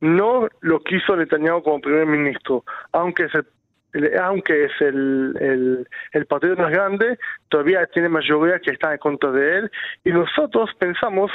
no 0.00 0.48
lo 0.60 0.80
quiso 0.80 1.16
Netanyahu 1.16 1.62
como 1.62 1.80
primer 1.80 2.06
ministro, 2.06 2.64
aunque 2.92 3.24
es 3.24 3.34
el 3.34 3.46
aunque 4.20 4.64
es 4.64 4.72
el, 4.80 5.86
el, 6.12 6.26
partido 6.26 6.54
más 6.56 6.70
grande, 6.70 7.18
todavía 7.48 7.86
tiene 7.86 8.10
mayoría 8.10 8.58
que 8.58 8.72
está 8.72 8.92
en 8.92 8.98
contra 8.98 9.30
de 9.30 9.58
él 9.58 9.70
y 10.04 10.10
nosotros 10.10 10.70
pensamos 10.78 11.30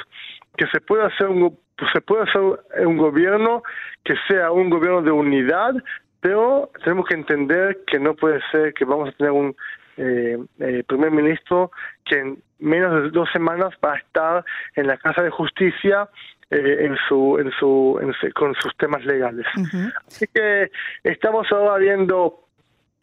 que 0.57 0.67
se 0.67 0.79
puede 0.79 1.05
hacer 1.05 1.27
un 1.27 1.57
se 1.91 2.01
puede 2.01 2.23
hacer 2.23 2.41
un 2.85 2.97
gobierno 2.97 3.63
que 4.03 4.13
sea 4.27 4.51
un 4.51 4.69
gobierno 4.69 5.01
de 5.01 5.09
unidad, 5.09 5.73
pero 6.19 6.69
tenemos 6.83 7.07
que 7.07 7.15
entender 7.15 7.79
que 7.87 7.99
no 7.99 8.13
puede 8.13 8.39
ser 8.51 8.75
que 8.75 8.85
vamos 8.85 9.09
a 9.09 9.11
tener 9.13 9.31
un 9.31 9.55
eh, 9.97 10.37
eh, 10.59 10.83
primer 10.87 11.11
ministro 11.11 11.71
que 12.05 12.19
en 12.19 12.43
menos 12.59 13.03
de 13.03 13.09
dos 13.09 13.29
semanas 13.31 13.73
va 13.83 13.93
a 13.93 13.97
estar 13.97 14.45
en 14.75 14.87
la 14.87 14.97
Casa 14.97 15.23
de 15.23 15.29
Justicia 15.29 16.07
eh, 16.49 16.85
en 16.85 16.97
su, 17.07 17.37
en 17.39 17.51
su, 17.53 17.99
con 18.35 18.53
sus 18.55 18.75
temas 18.77 19.03
legales. 19.05 19.45
Así 20.07 20.25
que 20.33 20.69
estamos 21.03 21.51
ahora 21.51 21.77
viendo 21.77 22.41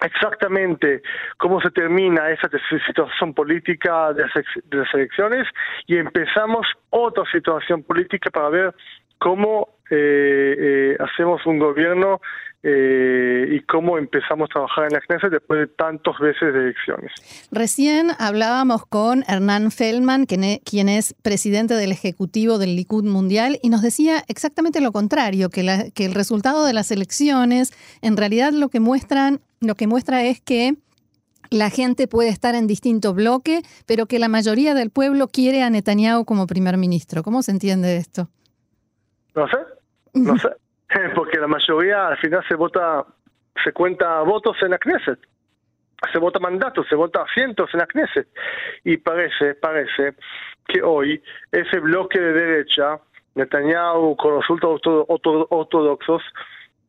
exactamente 0.01 1.03
cómo 1.39 1.61
se 1.61 1.71
termina 1.71 2.31
esa 2.31 2.49
situación 2.87 3.35
política 3.35 4.13
de 4.13 4.25
las, 4.71 4.95
elecciones 4.95 5.49
y 5.87 5.97
empezamos 5.97 6.67
otra 6.91 7.25
situación 7.33 7.83
política 7.83 8.31
para 8.31 8.49
ver 8.49 8.75
cómo 9.19 9.78
eh, 9.91 10.97
hacemos 11.01 11.45
un 11.47 11.59
gobierno 11.59 12.21
eh, 12.65 13.47
y 13.53 13.61
cómo 13.61 13.99
empezamos 13.99 14.49
a 14.51 14.53
trabajar 14.55 14.85
en 14.87 14.95
la 14.95 15.01
Knesset 15.01 15.31
después 15.31 15.61
de 15.61 15.67
tantos 15.69 16.19
veces 16.19 16.53
de 16.53 16.59
elecciones. 16.59 17.13
Recién 17.53 18.09
hablábamos 18.19 18.85
con 18.85 19.23
Hernán 19.29 19.71
Feldman, 19.71 20.27
e, 20.29 20.61
quien 20.65 20.89
es 20.89 21.15
presidente 21.23 21.75
del 21.75 21.93
Ejecutivo 21.93 22.59
del 22.59 22.75
Likud 22.75 23.05
Mundial, 23.05 23.61
y 23.63 23.69
nos 23.69 23.83
decía 23.83 24.25
exactamente 24.27 24.81
lo 24.81 24.91
contrario, 24.91 25.51
que, 25.51 25.93
que 25.95 26.05
el 26.05 26.15
resultado 26.15 26.67
de 26.67 26.73
las 26.73 26.91
elecciones 26.91 27.73
en 28.03 28.17
realidad 28.17 28.51
lo 28.53 28.71
que 28.71 28.81
muestran, 28.81 29.41
lo 29.61 29.77
que 29.77 29.87
muestra 29.87 30.25
es 30.25 30.41
que 30.41 30.75
la 31.51 31.71
gente 31.71 32.09
puede 32.09 32.29
estar 32.29 32.57
en 32.57 32.67
distinto 32.67 33.15
bloque, 33.15 33.63
pero 33.87 34.07
que 34.07 34.19
la 34.19 34.29
mayoría 34.29 34.75
del 34.75 34.91
pueblo 34.91 35.29
quiere 35.29 35.63
a 35.63 35.71
Netanyahu 35.71 36.25
como 36.25 36.49
primer 36.49 36.77
ministro. 36.77 37.23
¿Cómo 37.23 37.43
se 37.43 37.53
entiende 37.53 37.97
esto? 37.97 38.29
No 39.37 39.47
sé, 39.47 39.57
no 40.19 40.39
sé. 40.39 40.49
porque 41.15 41.39
la 41.39 41.47
mayoría 41.47 42.09
al 42.09 42.17
final 42.19 42.45
se 42.49 42.55
vota, 42.55 43.05
se 43.63 43.73
cuenta 43.73 44.21
votos 44.23 44.57
en 44.63 44.71
la 44.71 44.79
Knesset, 44.79 45.19
se 46.13 46.19
vota 46.19 46.39
mandatos, 46.39 46.87
se 46.89 46.95
vota 46.95 47.23
asientos 47.23 47.71
en 47.73 47.81
la 47.81 47.87
Knesset. 47.87 48.29
Y 48.85 48.97
parece, 48.99 49.55
parece 49.55 50.15
que 50.67 50.83
hoy 50.83 51.23
ese 51.53 51.81
bloque 51.81 52.21
de 52.21 52.33
derecha, 52.33 52.99
Netanyahu 53.35 54.17
con 54.17 54.35
los 54.35 54.45
ortodoxos, 54.49 56.23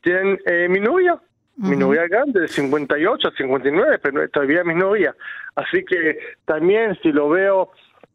tienen 0.01 0.39
eh, 0.45 0.67
minoría, 0.69 1.19
minoría 1.57 2.07
grande, 2.07 2.41
de 2.41 2.47
58 2.47 3.27
a 3.27 3.31
59, 3.31 3.99
pero 4.01 4.29
todavía 4.29 4.63
minoría. 4.63 5.13
Así 5.55 5.83
que 5.83 6.17
también 6.45 6.97
si 7.01 7.11
lo 7.11 7.29
veo 7.29 7.71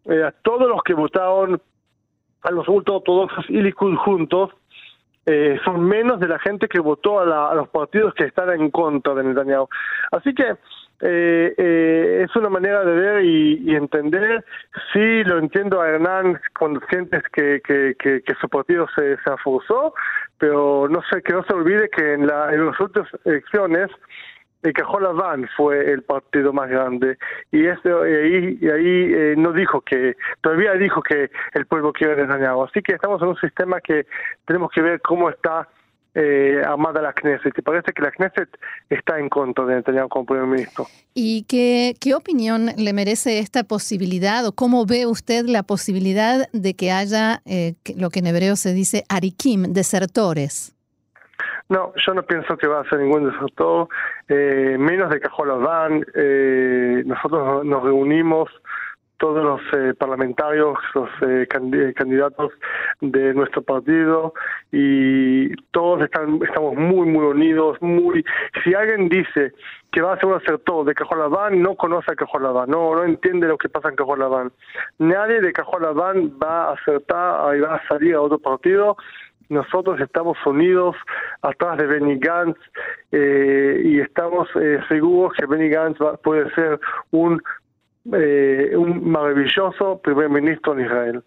eh, 0.07 0.23
a 0.23 0.31
todos 0.31 0.69
los 0.69 0.83
que 0.83 0.95
votaron 0.95 1.61
a 2.43 2.51
los 2.51 2.69
ortodoxos 2.69 3.45
y 3.49 3.61
Likud 3.61 3.97
juntos, 3.97 4.51
eh, 5.27 5.59
son 5.65 5.85
menos 5.85 6.21
de 6.21 6.29
la 6.29 6.39
gente 6.39 6.69
que 6.69 6.81
votó 6.81 7.21
a, 7.21 7.55
los 7.55 7.69
partidos 7.69 8.15
que 8.15 8.25
están 8.25 8.51
en 8.51 8.71
contra 8.71 9.15
de 9.15 9.25
Netanyahu. 9.25 9.69
Así 10.13 10.35
que 10.35 10.57
eh, 11.01 11.55
eh, 11.57 12.25
es 12.25 12.37
una 12.37 12.49
manera 12.49 12.85
de 12.85 12.95
ver 12.95 13.25
y, 13.25 13.75
entender. 13.75 14.45
Sí, 14.93 15.25
lo 15.25 15.39
entiendo 15.39 15.81
a 15.81 15.89
Hernán 15.89 16.41
cuando 16.59 16.81
sientes 16.91 17.23
que, 17.33 17.61
su 18.41 18.49
partido 18.49 18.87
se, 18.95 19.17
se 19.17 19.31
pero 20.39 20.89
no 20.89 21.03
sé 21.11 21.23
que 21.23 21.33
no 21.33 21.43
se 21.45 21.55
olvide 21.55 21.89
que 21.89 22.15
en, 22.15 22.27
la, 22.27 22.53
en 22.53 22.67
las 22.67 22.79
últimas 22.79 23.09
elecciones 23.25 23.91
el 24.65 24.73
Cajol 24.73 25.07
fue 25.57 25.93
el 25.93 26.03
partido 26.03 26.53
más 26.53 26.71
grande 26.71 27.19
y 27.53 27.67
este 27.67 27.91
ahí, 27.93 28.59
eh, 28.63 29.35
no 29.37 29.53
dijo 29.53 29.83
que 29.83 30.17
todavía 30.41 30.73
dijo 30.73 31.03
que 31.03 31.31
el 31.53 31.67
pueblo 31.67 31.93
quiere 31.93 32.17
Netanyahu 32.17 32.65
así 32.65 32.81
que 32.81 32.95
estamos 32.95 33.21
en 33.23 33.29
un 33.29 33.37
sistema 33.37 33.81
que 33.81 34.07
tenemos 34.47 34.71
que 34.75 34.81
ver 34.81 35.01
cómo 35.03 35.29
está 35.29 35.69
eh, 36.15 36.63
amada 36.67 37.03
la 37.03 37.13
Knesset 37.13 37.59
y 37.59 37.63
parece 37.63 37.93
que 37.93 38.01
la 38.01 38.11
Knesset 38.11 38.49
está 38.89 39.19
en 39.19 39.29
contra 39.29 39.67
de 39.67 39.75
Netanyahu 39.77 40.09
como 40.09 40.27
primer 40.27 40.47
ministro. 40.47 40.87
¿Y 41.13 41.45
qué, 41.49 41.97
qué 42.01 42.15
opinión 42.15 42.71
le 42.79 42.93
merece 42.93 43.41
esta 43.41 43.65
posibilidad 43.65 44.47
o 44.47 44.53
cómo 44.53 44.87
ve 44.87 45.07
usted 45.07 45.45
la 45.47 45.63
posibilidad 45.65 46.49
de 46.53 46.75
que 46.75 46.91
haya 46.91 47.43
eh, 47.45 47.75
lo 47.97 48.11
que 48.11 48.21
en 48.21 48.29
hebreo 48.29 48.57
se 48.57 48.73
dice 48.73 49.05
arikim, 49.09 49.73
desertores? 49.73 50.74
No, 51.69 51.93
yo 51.97 52.15
no 52.15 52.23
pienso 52.23 52.57
que 52.57 52.67
va 52.67 52.81
a 52.81 52.89
ser 52.91 53.01
ningún 53.01 53.31
desertor, 53.31 53.89
eh, 54.29 54.77
menos 54.79 55.11
de 55.11 55.21
Cajolas 55.21 55.61
van. 55.61 56.05
Eh, 56.15 57.03
nosotros 57.07 57.65
nos 57.65 57.83
reunimos 57.83 58.51
todos 59.19 59.43
los 59.43 59.61
eh, 59.73 59.95
parlamentarios, 59.95 60.77
los 60.95 61.09
eh, 61.23 61.47
candidatos 61.49 62.53
de 63.01 63.33
nuestro 63.33 63.63
partido 63.63 64.35
y 64.73 65.55
todos 65.71 66.03
están, 66.03 66.41
estamos 66.47 66.75
muy, 66.75 67.07
muy 67.07 67.25
unidos, 67.25 67.79
muy... 67.81 68.25
Si 68.63 68.75
alguien 68.75 69.09
dice 69.09 69.53
que 69.93 70.03
va 70.03 70.15
a 70.15 70.17
ser 70.17 70.27
un 70.27 70.35
acertado 70.35 70.85
de 70.85 70.95
Cajol 70.95 71.31
Van, 71.31 71.63
no 71.63 71.77
conoce 71.77 72.13
a 72.13 72.17
Cajol 72.17 72.43
Van, 72.53 72.69
no, 72.69 72.95
no 72.97 73.05
entiende 73.05 73.47
lo 73.47 73.57
que 73.57 73.69
pasa 73.69 73.89
en 73.89 73.97
Cajol 73.97 74.29
Van. 74.29 74.53
Nadie 74.99 75.41
de 75.41 75.53
Cajol 75.53 75.95
Van 75.95 76.33
va 76.43 76.65
a 76.65 76.73
acertar 76.73 77.57
y 77.57 77.61
va 77.61 77.77
a 77.77 77.89
salir 77.89 78.17
a 78.17 78.21
otro 78.21 78.39
partido 78.39 78.97
nosotros 79.49 80.01
estamos 80.01 80.37
unidos 80.47 80.97
atrás 81.43 81.79
de 81.79 81.87
Benny 81.87 82.19
Gantz 82.19 82.59
eh, 83.13 83.83
y 83.85 84.01
estamos 84.01 84.49
eh, 84.61 84.79
seguros 84.89 85.33
que 85.39 85.47
Benny 85.47 85.69
Gantz 85.69 85.99
puede 86.23 86.53
ser 86.55 86.79
un 87.11 87.43
un 88.07 89.11
maravilloso 89.11 89.99
primer 90.03 90.29
ministro 90.29 90.79
en 90.79 90.85
Israel. 90.85 91.25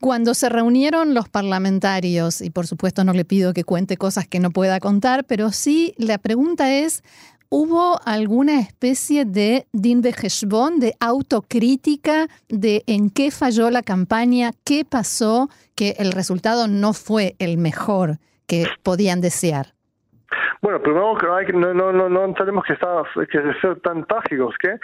Cuando 0.00 0.34
se 0.34 0.48
reunieron 0.48 1.12
los 1.12 1.28
parlamentarios, 1.28 2.40
y 2.40 2.50
por 2.50 2.68
supuesto 2.68 3.02
no 3.02 3.12
le 3.12 3.24
pido 3.24 3.52
que 3.52 3.64
cuente 3.64 3.96
cosas 3.96 4.28
que 4.28 4.38
no 4.38 4.50
pueda 4.50 4.78
contar, 4.78 5.24
pero 5.24 5.50
sí 5.50 5.94
la 5.98 6.18
pregunta 6.18 6.72
es, 6.72 7.02
¿hubo 7.50 7.98
alguna 8.04 8.60
especie 8.60 9.24
de 9.24 9.66
din 9.72 10.02
de 10.02 10.94
autocrítica 11.00 12.26
de 12.48 12.82
en 12.86 13.10
qué 13.10 13.30
falló 13.30 13.70
la 13.70 13.82
campaña, 13.82 14.50
qué 14.64 14.84
pasó, 14.84 15.48
que 15.74 15.94
el 15.98 16.12
resultado 16.12 16.68
no 16.68 16.92
fue 16.92 17.34
el 17.38 17.58
mejor 17.58 18.18
que 18.46 18.66
podían 18.82 19.20
desear? 19.20 19.74
Bueno, 20.60 20.82
primero 20.82 21.16
que 21.16 21.52
no, 21.52 21.72
no, 21.72 21.92
no, 21.92 22.08
no 22.08 22.34
tenemos 22.34 22.64
que, 22.64 22.72
estar, 22.72 23.04
que 23.30 23.60
ser 23.60 23.80
tan 23.80 24.04
trágicos, 24.06 24.54
que 24.60 24.70
eh, 24.70 24.78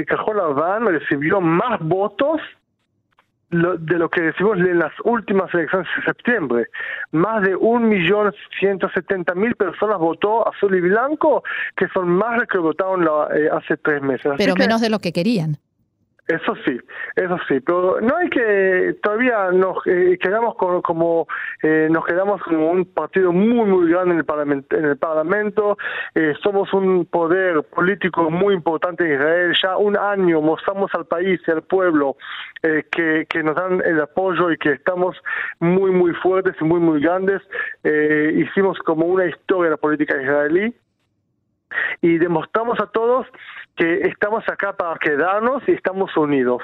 eh, 0.00 0.04
Cajol 0.06 0.40
recibió 0.86 1.40
más 1.40 1.78
votos 1.80 2.40
de 3.78 3.98
lo 3.98 4.08
que 4.08 4.22
decimos 4.22 4.58
en 4.58 4.78
las 4.78 4.92
últimas 5.04 5.52
elecciones 5.54 5.88
de 5.96 6.04
septiembre. 6.04 6.66
Más 7.12 7.42
de 7.42 7.54
un 7.56 7.88
millón 7.88 8.32
ciento 8.58 8.88
setenta 8.90 9.34
mil 9.34 9.54
personas 9.54 9.98
votó 9.98 10.46
azul 10.48 10.74
y 10.74 10.80
blanco, 10.80 11.42
que 11.76 11.86
son 11.88 12.08
más 12.08 12.40
de 12.40 12.46
que 12.46 12.58
votaron 12.58 13.02
eh, 13.04 13.48
hace 13.52 13.76
tres 13.76 14.02
meses. 14.02 14.32
Pero 14.36 14.54
menos 14.56 14.80
de 14.80 14.90
lo 14.90 14.98
que 14.98 15.12
querían. 15.12 15.58
Eso 16.26 16.54
sí, 16.64 16.80
eso 17.16 17.36
sí, 17.46 17.60
pero 17.60 18.00
no 18.00 18.16
hay 18.16 18.30
que 18.30 18.96
todavía 19.02 19.50
nos 19.50 19.76
eh, 19.86 20.16
quedamos 20.18 20.54
como 20.56 21.26
eh, 21.62 21.88
nos 21.90 22.06
quedamos 22.06 22.42
como 22.42 22.70
un 22.70 22.86
partido 22.86 23.30
muy 23.30 23.68
muy 23.68 23.90
grande 23.90 24.12
en 24.12 24.18
el 24.20 24.24
parlamento, 24.24 24.74
en 24.74 24.86
el 24.86 24.96
parlamento. 24.96 25.76
Eh, 26.14 26.32
somos 26.42 26.72
un 26.72 27.04
poder 27.04 27.62
político 27.64 28.30
muy 28.30 28.54
importante 28.54 29.04
en 29.04 29.12
Israel. 29.12 29.54
Ya 29.62 29.76
un 29.76 29.98
año 29.98 30.40
mostramos 30.40 30.90
al 30.94 31.04
país 31.04 31.42
y 31.46 31.50
al 31.50 31.62
pueblo 31.62 32.16
que, 32.62 33.26
que 33.28 33.42
nos 33.42 33.54
dan 33.54 33.82
el 33.84 34.00
apoyo 34.00 34.50
y 34.50 34.56
que 34.56 34.70
estamos 34.70 35.14
muy 35.60 35.90
muy 35.90 36.14
fuertes 36.14 36.54
y 36.58 36.64
muy 36.64 36.80
muy 36.80 37.02
grandes. 37.02 37.42
Hicimos 37.84 38.78
como 38.78 39.04
una 39.04 39.26
historia 39.26 39.64
de 39.64 39.70
la 39.72 39.76
política 39.76 40.20
israelí 40.22 40.74
y 42.00 42.18
demostramos 42.18 42.78
a 42.80 42.86
todos 42.86 43.26
que 43.76 44.08
estamos 44.08 44.44
acá 44.48 44.72
para 44.72 44.98
quedarnos 44.98 45.62
y 45.66 45.72
estamos 45.72 46.16
unidos. 46.16 46.62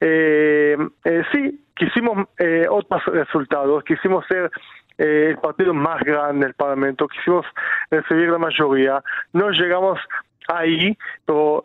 Eh, 0.00 0.76
eh, 1.04 1.22
sí, 1.32 1.64
quisimos 1.74 2.28
eh, 2.38 2.66
otros 2.68 3.04
resultados, 3.06 3.84
quisimos 3.84 4.26
ser 4.26 4.50
el 4.98 5.38
partido 5.38 5.72
más 5.72 6.02
grande 6.02 6.44
del 6.44 6.54
Parlamento, 6.54 7.08
quisimos 7.08 7.46
recibir 7.90 8.28
la 8.28 8.36
mayoría, 8.36 9.02
no 9.32 9.48
llegamos 9.50 9.98
ahí, 10.46 10.94
pero 11.24 11.64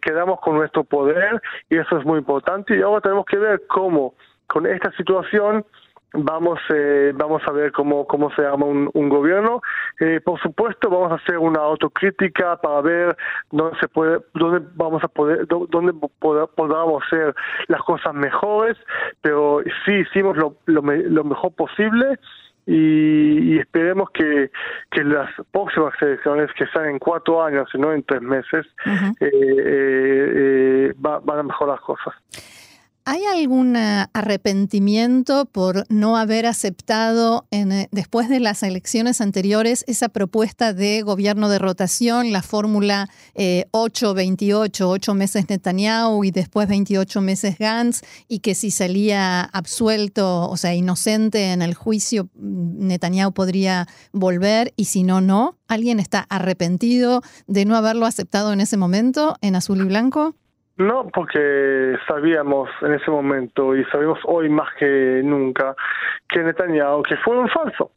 quedamos 0.00 0.38
con 0.40 0.58
nuestro 0.58 0.84
poder 0.84 1.42
y 1.68 1.76
eso 1.76 1.98
es 1.98 2.04
muy 2.04 2.20
importante. 2.20 2.76
Y 2.76 2.82
ahora 2.82 3.00
tenemos 3.00 3.26
que 3.26 3.38
ver 3.38 3.62
cómo 3.66 4.14
con 4.46 4.64
esta 4.64 4.92
situación 4.92 5.64
vamos 6.12 6.58
eh, 6.74 7.12
vamos 7.14 7.42
a 7.46 7.52
ver 7.52 7.72
cómo 7.72 8.06
cómo 8.06 8.30
se 8.34 8.42
llama 8.42 8.66
un, 8.66 9.08
gobierno. 9.08 9.60
Eh, 10.00 10.20
por 10.24 10.40
supuesto 10.40 10.88
vamos 10.88 11.12
a 11.12 11.16
hacer 11.16 11.38
una 11.38 11.60
autocrítica 11.60 12.56
para 12.56 12.80
ver 12.80 13.16
dónde 13.50 13.78
se 13.78 13.88
puede 13.88 14.20
dónde 14.34 14.66
vamos 14.74 15.02
a 15.04 15.08
poder 15.08 15.46
dónde 15.46 15.92
podamos 16.18 17.02
hacer 17.04 17.34
las 17.68 17.82
cosas 17.82 18.14
mejores 18.14 18.76
pero 19.20 19.60
sí 19.84 19.92
hicimos 19.92 20.36
lo, 20.36 20.56
lo, 20.66 20.82
mejor 20.82 21.52
posible 21.54 22.18
y, 22.66 23.58
esperemos 23.58 24.10
que, 24.10 24.50
que 24.90 25.02
las 25.02 25.30
próximas 25.50 25.94
elecciones 26.00 26.50
que 26.52 26.66
sean 26.66 26.86
en 26.86 26.98
cuatro 26.98 27.42
años 27.42 27.68
y 27.72 27.78
no 27.78 27.92
en 27.92 28.02
tres 28.02 28.20
meses 28.22 28.66
eh, 29.20 30.92
van 30.96 31.38
a 31.38 31.42
mejorar 31.42 31.76
las 31.76 31.80
cosas 31.80 32.14
¿Hay 33.10 33.24
algún 33.24 33.74
eh, 33.74 34.04
arrepentimiento 34.12 35.46
por 35.46 35.86
no 35.88 36.18
haber 36.18 36.44
aceptado 36.44 37.46
en, 37.50 37.72
eh, 37.72 37.88
después 37.90 38.28
de 38.28 38.38
las 38.38 38.62
elecciones 38.62 39.22
anteriores 39.22 39.82
esa 39.86 40.10
propuesta 40.10 40.74
de 40.74 41.00
gobierno 41.00 41.48
de 41.48 41.58
rotación, 41.58 42.32
la 42.32 42.42
fórmula 42.42 43.08
8-28, 43.34 44.80
eh, 44.80 44.84
8 44.84 45.14
meses 45.14 45.48
Netanyahu 45.48 46.22
y 46.22 46.32
después 46.32 46.68
28 46.68 47.22
meses 47.22 47.56
Gantz, 47.58 48.02
y 48.28 48.40
que 48.40 48.54
si 48.54 48.70
salía 48.70 49.40
absuelto, 49.40 50.46
o 50.50 50.58
sea, 50.58 50.74
inocente 50.74 51.52
en 51.52 51.62
el 51.62 51.72
juicio, 51.72 52.28
Netanyahu 52.34 53.32
podría 53.32 53.86
volver 54.12 54.74
y 54.76 54.84
si 54.84 55.02
no, 55.02 55.22
no? 55.22 55.56
¿Alguien 55.66 55.98
está 55.98 56.26
arrepentido 56.28 57.22
de 57.46 57.64
no 57.64 57.74
haberlo 57.74 58.04
aceptado 58.04 58.52
en 58.52 58.60
ese 58.60 58.76
momento 58.76 59.34
en 59.40 59.56
azul 59.56 59.80
y 59.80 59.84
blanco? 59.84 60.34
No, 60.78 61.08
porque 61.08 61.96
sabíamos 62.06 62.70
en 62.82 62.94
ese 62.94 63.10
momento 63.10 63.74
y 63.74 63.84
sabemos 63.86 64.20
hoy 64.24 64.48
más 64.48 64.72
que 64.78 65.20
nunca 65.24 65.74
que 66.28 66.40
Netanyahu 66.40 67.02
que 67.02 67.16
fue 67.16 67.36
un 67.36 67.48
falso, 67.48 67.90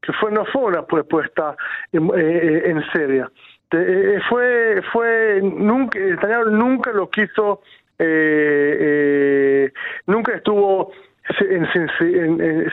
que 0.00 0.12
fue 0.12 0.30
no 0.30 0.44
fue 0.44 0.62
una 0.62 0.86
propuesta 0.86 1.56
en, 1.90 2.08
eh, 2.16 2.62
en 2.66 2.84
serio. 2.92 3.32
Eh, 3.72 4.20
fue 4.28 4.80
fue 4.92 5.40
nunca 5.42 5.98
Netanyahu 5.98 6.50
nunca 6.50 6.92
lo 6.92 7.10
quiso 7.10 7.60
eh, 7.98 9.72
nunca 10.06 10.36
estuvo 10.36 10.92
en, 11.40 11.66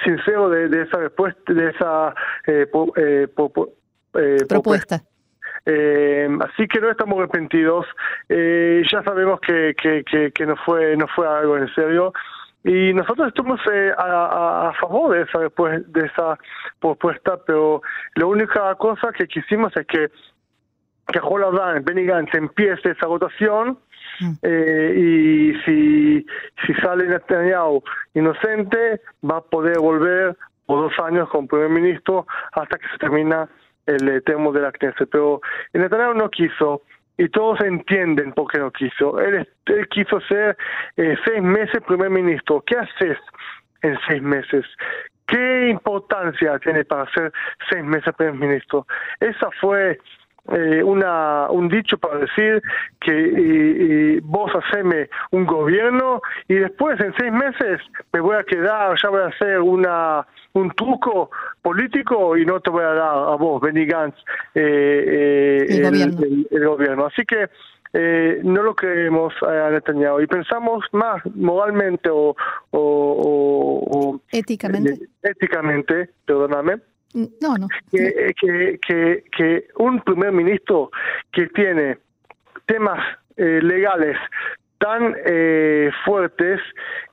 sincero 0.04 0.48
de, 0.50 0.70
de 0.70 0.84
esa 0.84 1.10
propuesta 4.48 5.02
eh, 5.66 6.30
así 6.42 6.68
que 6.68 6.80
no 6.80 6.92
estamos 6.92 7.18
arrepentidos. 7.20 7.86
Eh, 8.30 8.84
ya 8.92 9.04
sabemos 9.04 9.40
que, 9.40 9.76
que, 9.82 10.32
que, 10.32 10.46
no 10.46 10.56
fue 10.58 10.96
no 10.96 11.08
fue 11.08 11.28
algo 11.28 11.58
en 11.58 11.68
serio 11.74 12.14
y 12.64 12.94
nosotros 12.94 13.28
estamos 13.28 13.60
eh, 13.72 13.92
a, 13.98 14.70
a, 14.70 14.74
favor 14.74 15.16
de 15.16 15.24
esa 15.24 15.40
de 15.40 16.06
esa 16.06 16.40
propuesta, 16.80 17.38
pero 17.46 17.82
la 18.16 18.26
única 18.26 18.74
cosa 18.76 19.12
que 19.12 19.28
quisimos 19.28 19.76
es 19.78 19.86
que 19.88 20.12
que 21.08 21.20
Holland, 21.22 21.86
Benny 21.86 22.06
Gantz 22.06 22.34
empiece 22.34 22.92
esa 22.92 23.08
votación 23.08 23.78
mm. 24.20 24.34
eh, 24.42 24.94
y 24.98 25.54
si, 25.64 26.26
si 26.66 26.74
sale 26.82 27.08
Netanyahu 27.08 27.84
inocente, 28.14 29.02
va 29.24 29.38
a 29.38 29.42
poder 29.42 29.80
volver 29.80 30.36
por 30.66 30.90
dos 30.90 31.00
años 31.06 31.30
como 31.30 31.48
primer 31.48 31.70
ministro 31.70 32.26
hasta 32.54 32.78
que 32.78 32.88
se 32.90 32.98
termina 32.98 33.48
el 33.86 34.08
eh, 34.08 34.22
termo 34.22 34.52
de 34.52 34.62
la 34.62 34.72
Knesset, 34.72 35.10
pero 35.10 35.42
Netanyahu 35.74 36.14
no 36.14 36.30
quiso 36.30 36.82
y 37.18 37.30
todos 37.30 37.62
entienden 37.62 38.34
por 38.34 38.52
qué 38.52 38.60
no 38.60 38.72
quiso. 38.72 39.20
Él, 39.20 39.48
él 39.68 39.88
quiso 39.90 40.20
ser 40.22 40.58
eh, 40.98 41.16
seis 41.26 41.42
meses 41.42 41.82
primer 41.88 42.10
ministro. 42.10 42.64
¿Qué 42.66 42.76
haces 42.78 43.18
en 43.82 43.98
seis 44.08 44.22
meses? 44.22 44.66
¿Qué 45.28 45.70
importancia 45.70 46.60
tiene 46.60 46.84
para 46.86 47.10
ser 47.14 47.32
seis 47.70 47.84
meses 47.84 48.14
primer 48.16 48.36
ministro? 48.36 48.86
Esa 49.20 49.50
fue 49.62 50.00
eh, 50.52 50.84
una, 50.84 51.50
un 51.50 51.68
dicho 51.70 51.98
para 51.98 52.20
decir 52.20 52.62
que 53.02 54.20
vos 54.24 54.52
haceme 54.54 55.10
un 55.32 55.46
gobierno 55.46 56.22
y 56.48 56.56
después 56.56 57.00
en 57.00 57.14
seis 57.18 57.32
meses 57.32 57.82
me 58.14 58.20
voy 58.20 58.36
a 58.36 58.44
quedar, 58.44 58.96
ya 59.02 59.10
voy 59.10 59.22
a 59.22 59.28
hacer 59.28 59.60
una 59.60 60.26
un 60.56 60.72
truco 60.72 61.30
político 61.62 62.38
y 62.38 62.46
no 62.46 62.60
te 62.60 62.70
voy 62.70 62.84
a 62.84 62.94
dar 62.94 63.18
a 63.18 63.36
vos, 63.36 63.62
Benny 63.62 63.86
Gantz, 63.86 64.18
eh, 64.56 65.66
el, 65.70 66.66
gobierno. 66.66 67.08
Así 67.08 67.24
que 67.26 67.50
eh, 67.94 68.40
no 68.44 68.64
lo 68.64 68.74
creemos 68.74 69.34
a 69.42 69.70
Netanyahu. 69.70 70.22
Y 70.22 70.28
pensamos 70.28 70.86
más 70.94 71.22
moralmente 71.36 72.10
o, 72.10 72.36
o, 72.72 74.22
éticamente, 74.32 74.98
éticamente, 75.22 76.10
perdóname, 76.26 76.78
no, 77.42 77.58
no. 77.58 77.68
Que, 77.92 78.34
que, 78.40 79.24
que, 79.36 79.68
un 79.78 80.02
primer 80.02 80.32
ministro 80.32 80.92
que 81.32 81.48
tiene 81.48 81.98
temas 82.66 83.00
eh, 83.38 83.60
legales 83.64 84.18
tan 84.78 85.16
eh, 85.26 85.90
fuertes 86.04 86.60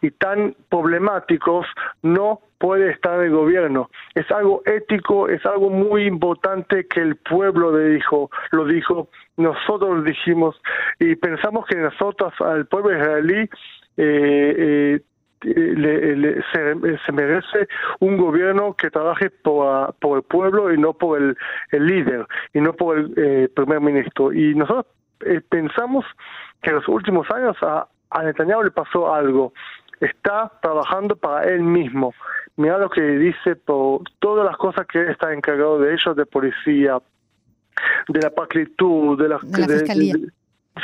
y 0.00 0.10
tan 0.10 0.54
problemáticos 0.68 1.66
no 2.02 2.40
puede 2.58 2.90
estar 2.90 3.18
en 3.18 3.26
el 3.26 3.30
gobierno. 3.30 3.90
Es 4.14 4.30
algo 4.30 4.62
ético, 4.66 5.28
es 5.28 5.44
algo 5.46 5.70
muy 5.70 6.04
importante 6.04 6.86
que 6.86 7.00
el 7.00 7.16
pueblo 7.16 7.76
le 7.76 7.94
dijo, 7.94 8.30
lo 8.50 8.66
dijo, 8.66 9.08
nosotros 9.36 9.98
lo 9.98 10.02
dijimos 10.02 10.60
y 10.98 11.16
pensamos 11.16 11.66
que 11.66 11.76
nosotros, 11.76 12.32
al 12.40 12.66
pueblo 12.66 12.96
israelí, 12.96 13.48
eh, 13.96 14.54
eh, 14.58 15.00
le, 15.44 16.42
se, 16.52 17.12
merece 17.12 17.68
un 18.00 18.16
gobierno 18.16 18.74
que 18.74 18.90
trabaje 18.90 19.30
por, 19.30 19.94
por 19.94 20.18
el 20.18 20.24
pueblo 20.24 20.72
y 20.72 20.78
no 20.78 20.92
por 20.92 21.20
el, 21.20 21.36
el 21.70 21.86
líder 21.86 22.26
y 22.54 22.60
no 22.60 22.72
por 22.72 22.98
el 22.98 23.14
eh, 23.16 23.48
primer 23.54 23.80
ministro. 23.80 24.32
Y 24.32 24.54
nosotros 24.54 24.86
eh, 25.26 25.40
pensamos 25.48 26.04
que 26.62 26.70
en 26.70 26.76
los 26.76 26.88
últimos 26.88 27.30
años 27.30 27.56
a, 27.62 27.88
a 28.10 28.22
Netanyahu 28.22 28.64
le 28.64 28.70
pasó 28.70 29.12
algo. 29.12 29.52
Está 30.00 30.50
trabajando 30.60 31.14
para 31.16 31.48
él 31.48 31.62
mismo. 31.62 32.12
Mira 32.56 32.78
lo 32.78 32.90
que 32.90 33.02
dice 33.02 33.56
por 33.56 34.02
todas 34.18 34.44
las 34.44 34.56
cosas 34.56 34.86
que 34.86 35.00
él 35.00 35.10
está 35.10 35.32
encargado 35.32 35.78
de 35.78 35.94
ellos, 35.94 36.16
de 36.16 36.26
policía, 36.26 36.98
de 38.08 38.20
la 38.20 38.30
pacritud, 38.30 39.20
de 39.20 39.28
la, 39.28 39.38
fiscalía 39.38 40.14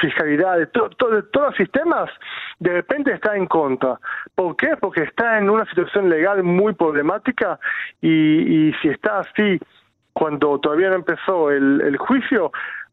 fiscalidad, 0.01 0.59
de, 0.59 0.67
todos 0.67 1.25
los 1.33 1.57
sistemas, 1.57 2.11
de 2.59 2.73
repente 2.73 3.13
está 3.13 3.37
en 3.37 3.47
contra. 3.47 3.99
¿Por 4.35 4.57
qué? 4.57 4.77
Porque 4.81 5.03
está 5.03 5.39
en 5.39 5.49
una 5.49 5.65
situación 5.67 6.09
legal 6.09 6.43
muy 6.43 6.75
problemática 6.75 7.59
y, 8.01 8.73
si 8.83 8.89
está 8.89 9.21
así 9.21 9.59
cuando 10.13 10.59
todavía 10.59 10.91
no 10.91 10.97
empezó 10.97 11.51
el, 11.51 11.81
el 11.81 11.97
juicio, 11.97 12.51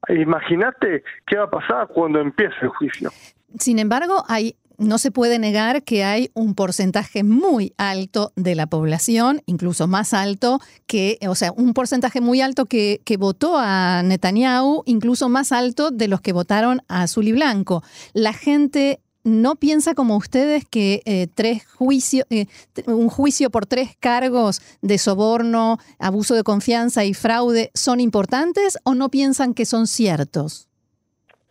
imagínate 0.09 1.03
qué 1.25 1.37
va 1.37 1.45
a 1.45 1.49
pasar 1.49 1.87
cuando 1.87 2.19
empiece 2.19 2.55
el 2.61 2.69
juicio. 2.69 3.09
Sin 3.57 3.79
embargo, 3.79 4.23
hay 4.27 4.55
no 4.77 4.97
se 4.97 5.11
puede 5.11 5.39
negar 5.39 5.83
que 5.83 6.03
hay 6.03 6.31
un 6.33 6.55
porcentaje 6.55 7.23
muy 7.23 7.73
alto 7.77 8.31
de 8.35 8.55
la 8.55 8.67
población, 8.67 9.41
incluso 9.45 9.87
más 9.87 10.13
alto 10.13 10.59
que, 10.87 11.17
o 11.27 11.35
sea, 11.35 11.51
un 11.51 11.73
porcentaje 11.73 12.21
muy 12.21 12.41
alto 12.41 12.65
que, 12.65 13.01
votó 13.17 13.57
a 13.57 14.03
Netanyahu, 14.03 14.83
incluso 14.85 15.29
más 15.29 15.51
alto 15.51 15.89
de 15.89 16.07
los 16.07 16.21
que 16.21 16.33
votaron 16.33 16.81
a 16.89 17.03
Azul 17.03 17.27
y 17.27 17.31
Blanco. 17.31 17.81
La 18.13 18.33
gente 18.33 18.99
no 19.23 19.55
piensa 19.55 19.95
como 19.95 20.17
ustedes 20.17 20.65
que 20.65 21.01
eh, 21.05 21.27
tres 21.33 21.65
juicios, 21.65 22.27
eh, 22.29 22.45
un 22.85 23.09
juicio 23.09 23.49
por 23.49 23.65
tres 23.65 23.95
cargos 23.99 24.61
de 24.81 24.97
soborno, 24.97 25.79
abuso 25.97 26.35
de 26.35 26.43
confianza 26.43 27.05
y 27.05 27.13
fraude 27.13 27.71
son 27.73 27.99
importantes 27.99 28.77
o 28.83 28.93
no 28.93 29.09
piensan 29.09 29.53
que 29.53 29.65
son 29.65 29.87
ciertos? 29.87 30.67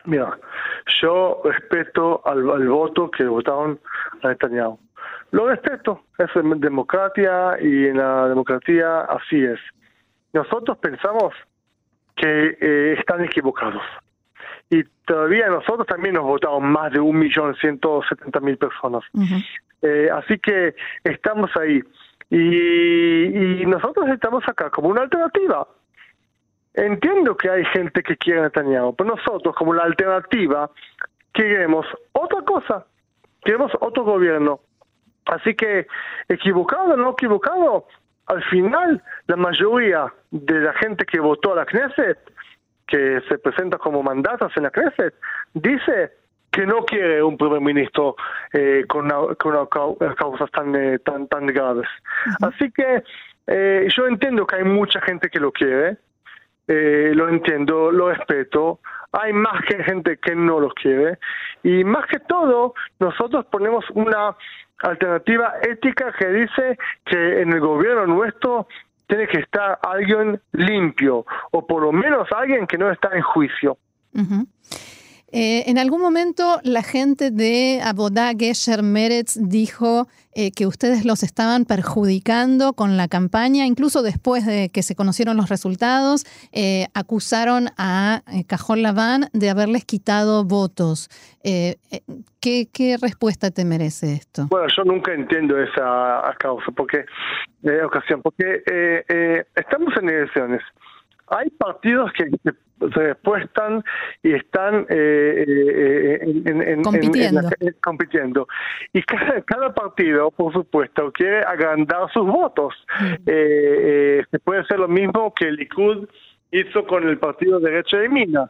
Mira, 0.05 0.39
yo 1.01 1.41
respeto 1.45 2.23
al, 2.25 2.43
voto 2.69 3.11
que 3.11 3.25
votaron 3.25 3.81
a 4.23 4.29
Netanyahu. 4.29 4.79
Lo 5.31 5.49
respeto, 5.49 6.03
es 6.19 6.31
democracia 6.61 7.57
y 7.61 7.87
en 7.87 7.99
la 7.99 8.29
democracia 8.29 9.01
así 9.01 9.45
es. 9.45 9.59
Nosotros 10.33 10.79
pensamos 10.79 11.35
que 12.17 12.57
eh, 12.61 12.97
están 12.99 13.25
equivocados. 13.25 13.83
Y 14.71 14.85
todavía 15.07 15.49
nosotros 15.49 15.87
también 15.87 16.15
nos 16.15 16.25
votaron 16.25 16.65
más 16.71 16.93
de 16.93 17.01
un 17.01 17.19
millón 17.19 17.55
ciento 17.57 18.03
setenta 18.09 18.41
mil 18.41 18.57
personas. 18.57 19.03
Eh, 19.83 20.09
así 20.13 20.39
que 20.39 20.75
estamos 21.03 21.51
ahí. 21.57 21.83
Y, 22.31 23.63
y 23.63 23.67
nosotros 23.67 24.09
estamos 24.09 24.43
acá 24.49 24.71
como 24.71 24.89
una 24.89 25.03
alternativa. 25.03 25.67
Entiendo 26.75 27.37
que 27.37 27.49
hay 27.49 27.65
gente 27.67 28.03
que 28.03 28.17
quiere 28.17 28.41
a 28.41 28.43
Netanyahu, 28.45 28.95
pero 28.97 29.15
nosotros 29.17 29.55
como 29.55 29.73
la 29.73 29.85
alternativa 29.85 30.71
queremos 31.33 31.87
otra 32.13 32.43
cosa, 32.43 32.87
queremos 33.45 33.73
otro 33.81 34.05
gobierno. 34.05 34.61
Así 35.27 35.55
que, 35.55 35.87
equivocado 36.29 36.95
o 36.95 36.97
no 36.97 37.13
equivocado, 37.13 37.87
al 38.27 38.43
final 38.45 39.03
la 39.27 39.37
mayoría 39.37 40.13
de 40.31 40.61
la 40.61 40.73
gente 40.75 41.05
que 41.05 41.21
votó 41.21 41.53
a 41.53 41.57
la 41.57 41.67
Knesset, 41.67 42.19
que 42.87 43.21
se 43.29 43.39
presenta 43.39 43.79
como 43.79 44.03
mandatos 44.03 44.53
en 44.57 44.65
la 44.65 44.71
Knesset, 44.71 45.15
dice 45.55 46.13
que 46.51 46.67
no 46.67 46.85
quiere 46.85 47.23
un 47.23 47.37
primer 47.37 47.61
ministro 47.61 48.17
eh, 48.53 48.85
con, 48.89 49.09
con 49.37 49.67
causas 50.15 50.51
tan, 50.53 50.75
eh, 50.77 50.99
tan, 51.01 51.27
tan 51.27 51.47
graves. 51.47 51.89
Así 52.43 52.71
que 52.71 53.03
eh, 53.47 53.89
yo 53.95 54.07
entiendo 54.07 54.47
que 54.47 54.57
hay 54.57 54.65
mucha 54.65 55.01
gente 55.01 55.29
que 55.29 55.41
lo 55.41 55.51
quiere, 55.51 55.97
eh, 56.67 57.13
lo 57.15 57.29
entiendo, 57.29 57.91
lo 57.91 58.11
respeto. 58.11 58.81
Hay 59.13 59.33
más 59.33 59.63
que 59.69 59.83
gente 59.85 60.19
que 60.19 60.35
no 60.35 60.61
los 60.61 60.75
quiere. 60.75 61.19
Y 61.63 61.85
más 61.85 62.07
que 62.07 62.19
todo, 62.21 62.75
nosotros 62.99 63.47
ponemos 63.47 63.85
una 63.91 64.35
alternativa 64.79 65.55
ética 65.63 66.13
que 66.19 66.29
dice 66.29 66.79
que 67.05 67.43
en 67.43 67.53
el 67.53 67.61
gobierno 67.61 68.07
nuestro 68.07 68.67
tiene 69.07 69.27
que 69.29 69.41
estar 69.41 69.79
alguien 69.83 70.41
limpio, 70.53 71.25
o 71.53 71.67
por 71.67 71.83
lo 71.83 71.93
menos 71.93 72.27
alguien 72.35 72.67
que 72.67 72.79
no 72.79 72.91
está 72.91 73.11
en 73.15 73.23
juicio. 73.23 73.77
Eh, 75.37 75.69
en 75.69 75.79
algún 75.79 76.01
momento 76.01 76.61
la 76.63 76.85
gente 76.85 77.33
de 77.33 77.81
Abodá 77.85 78.31
Gesher 78.39 78.85
Meretz 78.85 79.37
dijo 79.37 80.07
eh, 80.37 80.53
que 80.53 80.65
ustedes 80.65 81.05
los 81.05 81.25
estaban 81.25 81.65
perjudicando 81.65 82.73
con 82.75 82.97
la 82.97 83.09
campaña, 83.09 83.67
incluso 83.67 84.05
después 84.05 84.47
de 84.47 84.71
que 84.73 84.85
se 84.85 84.95
conocieron 84.95 85.37
los 85.37 85.49
resultados, 85.49 86.23
eh, 86.53 86.87
acusaron 86.95 87.71
a 87.77 88.23
Cajón 88.47 88.83
Laván 88.83 89.25
de 89.33 89.51
haberles 89.51 89.85
quitado 89.85 90.45
votos. 90.45 91.09
¿qué, 91.43 92.69
¿qué, 92.73 92.97
respuesta 93.03 93.51
te 93.51 93.65
merece 93.65 94.13
esto? 94.13 94.47
Bueno, 94.51 94.69
yo 94.75 94.85
nunca 94.85 95.13
entiendo 95.13 95.61
esa 95.61 96.33
causa, 96.39 96.71
porque, 96.77 97.05
ocasión, 97.85 98.23
porque 98.23 98.63
estamos 99.57 99.95
en 100.01 100.09
elecciones. 100.09 100.63
Hay 101.29 101.51
partidos 101.51 102.13
que 102.13 102.31
se 102.79 103.01
respuestan 103.01 103.83
y 104.23 104.35
están 104.35 104.87
eh, 104.89 105.45
eh, 105.47 106.19
en, 106.23 106.83
compitiendo. 107.81 108.47
Y 108.93 109.03
cada, 109.03 109.73
partido, 109.75 110.31
por 110.31 110.53
supuesto, 110.53 111.13
quiere 111.13 111.41
agrandar 111.41 112.13
sus 112.13 112.27
votos. 112.27 112.75
Mm. 113.01 113.15
Eh, 113.27 114.25
se 114.31 114.39
puede 114.41 114.61
hacer 114.61 114.79
lo 114.79 114.89
mismo 114.89 115.33
que 115.35 115.49
el 115.49 115.57
Likud 115.57 116.09
hizo 116.51 116.87
con 116.87 117.09
el 117.09 117.19
partido 117.19 117.59
derecho 117.59 117.97
de 117.97 118.09
Mina. 118.09 118.49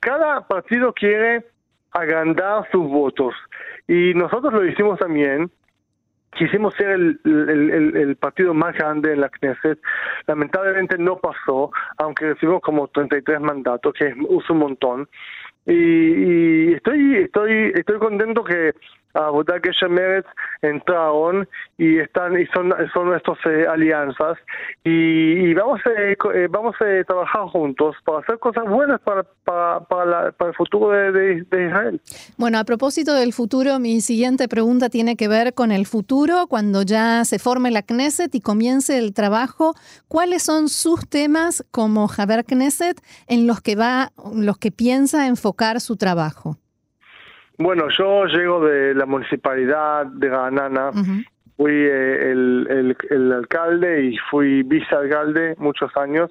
cada 0.00 0.46
partido 0.46 0.92
quiere 0.92 1.44
agrandar 1.92 2.68
sus 2.70 2.86
votos. 2.88 3.34
Y 3.86 4.14
nosotros 4.14 4.52
lo 4.52 4.66
hicimos 4.66 4.98
también 4.98 5.50
quisimos 6.34 6.74
ser 6.74 6.90
el, 6.90 8.16
partido 8.20 8.54
más 8.54 8.74
grande 8.76 9.12
en 9.12 9.20
la 9.20 9.28
Knesset. 9.28 9.78
Lamentablemente 10.26 10.98
no 10.98 11.18
pasó, 11.18 11.70
aunque 11.98 12.34
recibimos 12.34 12.62
como 12.62 12.88
33 12.88 13.40
mandatos, 13.40 13.92
que 13.94 14.08
es 14.08 14.50
un 14.50 14.58
montón. 14.58 15.08
Y, 15.66 15.72
y 15.72 16.72
estoy, 16.74 17.16
estoy, 17.16 17.72
estoy 17.74 17.98
contento 17.98 18.44
que 18.44 18.74
votar 19.14 19.60
que 19.60 19.70
Meretz 19.88 20.26
entraron 20.62 21.48
y 21.78 21.98
están 21.98 22.38
y 22.40 22.46
son 22.46 22.72
son 22.92 23.06
nuestras 23.06 23.38
eh, 23.46 23.66
alianzas 23.68 24.38
y, 24.82 25.52
vamos 25.54 25.80
eh, 25.86 26.16
eh, 26.34 26.48
vamos 26.50 26.74
a 26.80 27.04
trabajar 27.04 27.42
juntos 27.48 27.96
para 28.04 28.18
hacer 28.18 28.38
cosas 28.38 28.64
buenas 28.68 29.00
para 29.00 29.22
para, 29.44 29.80
para, 29.80 30.48
el 30.48 30.54
futuro 30.54 30.90
de, 31.12 31.44
Israel. 31.50 32.00
Bueno, 32.38 32.58
a 32.58 32.64
propósito 32.64 33.14
del 33.14 33.32
futuro, 33.32 33.78
mi 33.78 34.00
siguiente 34.00 34.48
pregunta 34.48 34.88
tiene 34.88 35.16
que 35.16 35.28
ver 35.28 35.54
con 35.54 35.70
el 35.70 35.86
futuro 35.86 36.46
cuando 36.48 36.82
ya 36.82 37.24
se 37.24 37.38
forme 37.38 37.70
la 37.70 37.82
Knesset 37.82 38.34
y 38.34 38.40
comience 38.40 38.98
el 38.98 39.12
trabajo. 39.12 39.74
¿Cuáles 40.08 40.42
son 40.42 40.68
sus 40.68 41.08
temas 41.08 41.64
como 41.70 42.08
Javier 42.08 42.44
Knesset 42.44 43.00
en 43.26 43.46
los 43.46 43.60
que 43.60 43.76
va 43.76 44.12
los 44.34 44.56
que 44.58 44.70
piensa 44.70 45.26
enfocar 45.26 45.80
su 45.80 45.96
trabajo? 45.96 46.56
Bueno, 47.58 47.88
yo 47.96 48.26
llego 48.26 48.64
de 48.66 48.94
la 48.94 49.06
municipalidad 49.06 50.06
de 50.06 50.28
Ganana. 50.28 50.90
Fui 51.56 51.72
eh, 51.72 52.32
el, 52.32 52.96
el, 53.10 53.32
alcalde 53.32 54.06
y 54.06 54.18
fui 54.30 54.64
vicealcalde 54.64 55.54
muchos 55.58 55.96
años. 55.96 56.30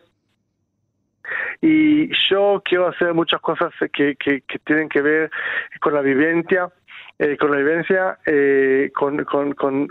Y 1.62 2.10
yo 2.30 2.62
quiero 2.66 2.88
hacer 2.88 3.14
muchas 3.14 3.40
cosas 3.40 3.72
que, 3.94 4.18
que, 4.18 4.44
tienen 4.66 4.90
que 4.90 5.02
ver 5.02 5.32
con 5.80 5.94
la 5.94 6.02
vivencia, 6.02 6.70
eh, 7.18 7.38
con 7.38 7.52
la 7.52 7.58
vivencia, 7.58 8.18
eh, 8.26 8.92
con, 8.94 9.24
con, 9.24 9.54
con, 9.54 9.88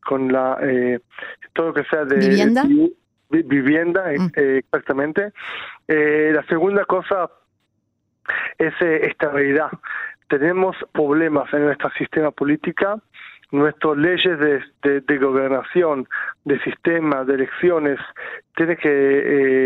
con, 0.00 0.32
la, 0.32 0.58
todo 1.52 1.68
lo 1.68 1.74
que 1.74 1.84
sea 1.84 2.04
de... 2.04 2.16
¿Vivienda? 2.16 2.64
vivienda, 3.30 4.12
mm. 4.16 4.32
exactamente. 4.36 5.32
la 5.86 6.44
segunda 6.48 6.84
cosa 6.84 7.30
es 8.58 8.74
estabilidad 8.80 9.70
tenemos 10.28 10.76
problemas 10.92 11.52
en 11.52 11.64
nuestro 11.66 11.90
sistema 11.98 12.30
política, 12.30 12.96
nuestras 13.50 13.96
leyes 13.96 14.38
de, 14.82 15.00
de, 15.00 15.18
gobernación, 15.18 16.08
de 16.44 16.58
sistema, 16.60 17.24
de 17.24 17.34
elecciones, 17.34 17.98
tiene 18.56 18.76
que 18.76 18.90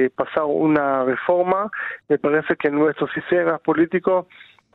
eh, 0.04 0.10
pasar 0.10 0.44
una 0.44 1.04
reforma. 1.04 1.70
Me 2.08 2.18
parece 2.18 2.56
que 2.56 2.70
nuestro 2.70 3.08
sistema 3.08 3.58
político 3.58 4.28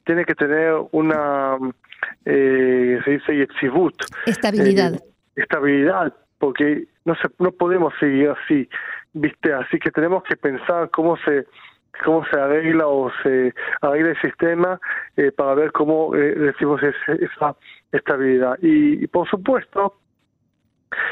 tiene 0.05 0.25
que 0.25 0.35
tener 0.35 0.73
una, 0.91 1.57
eh, 2.25 2.99
se 3.05 3.11
dice, 3.11 3.47
Estabilidad. 4.25 4.95
Eh, 4.95 4.99
estabilidad, 5.35 6.13
porque 6.39 6.85
no, 7.05 7.15
se, 7.15 7.27
no 7.39 7.51
podemos 7.51 7.93
seguir 7.99 8.29
así, 8.29 8.67
¿viste? 9.13 9.53
Así 9.53 9.79
que 9.79 9.91
tenemos 9.91 10.23
que 10.23 10.35
pensar 10.35 10.89
cómo 10.89 11.17
se 11.17 11.45
cómo 12.03 12.25
se 12.25 12.39
arregla 12.39 12.87
o 12.87 13.11
se 13.21 13.53
arregla 13.81 14.11
el 14.11 14.21
sistema 14.21 14.79
eh, 15.15 15.31
para 15.31 15.53
ver 15.55 15.71
cómo 15.71 16.15
eh, 16.15 16.33
recibimos 16.35 16.81
esa 16.83 17.55
estabilidad. 17.91 18.57
Y, 18.61 19.07
por 19.07 19.27
supuesto, 19.29 19.95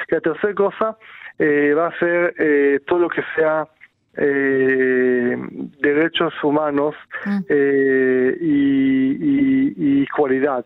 la 0.10 0.22
tercera 0.22 0.54
cosa 0.54 0.96
eh, 1.38 1.74
va 1.74 1.88
a 1.88 2.00
ser 2.00 2.34
eh, 2.38 2.80
todo 2.86 3.00
lo 3.00 3.10
que 3.10 3.24
sea 3.36 3.68
derechos 4.14 6.34
humanos 6.44 6.96
mm. 7.26 7.40
y, 7.50 9.18
y, 9.22 9.74
y, 9.78 10.06
cualidad. 10.08 10.66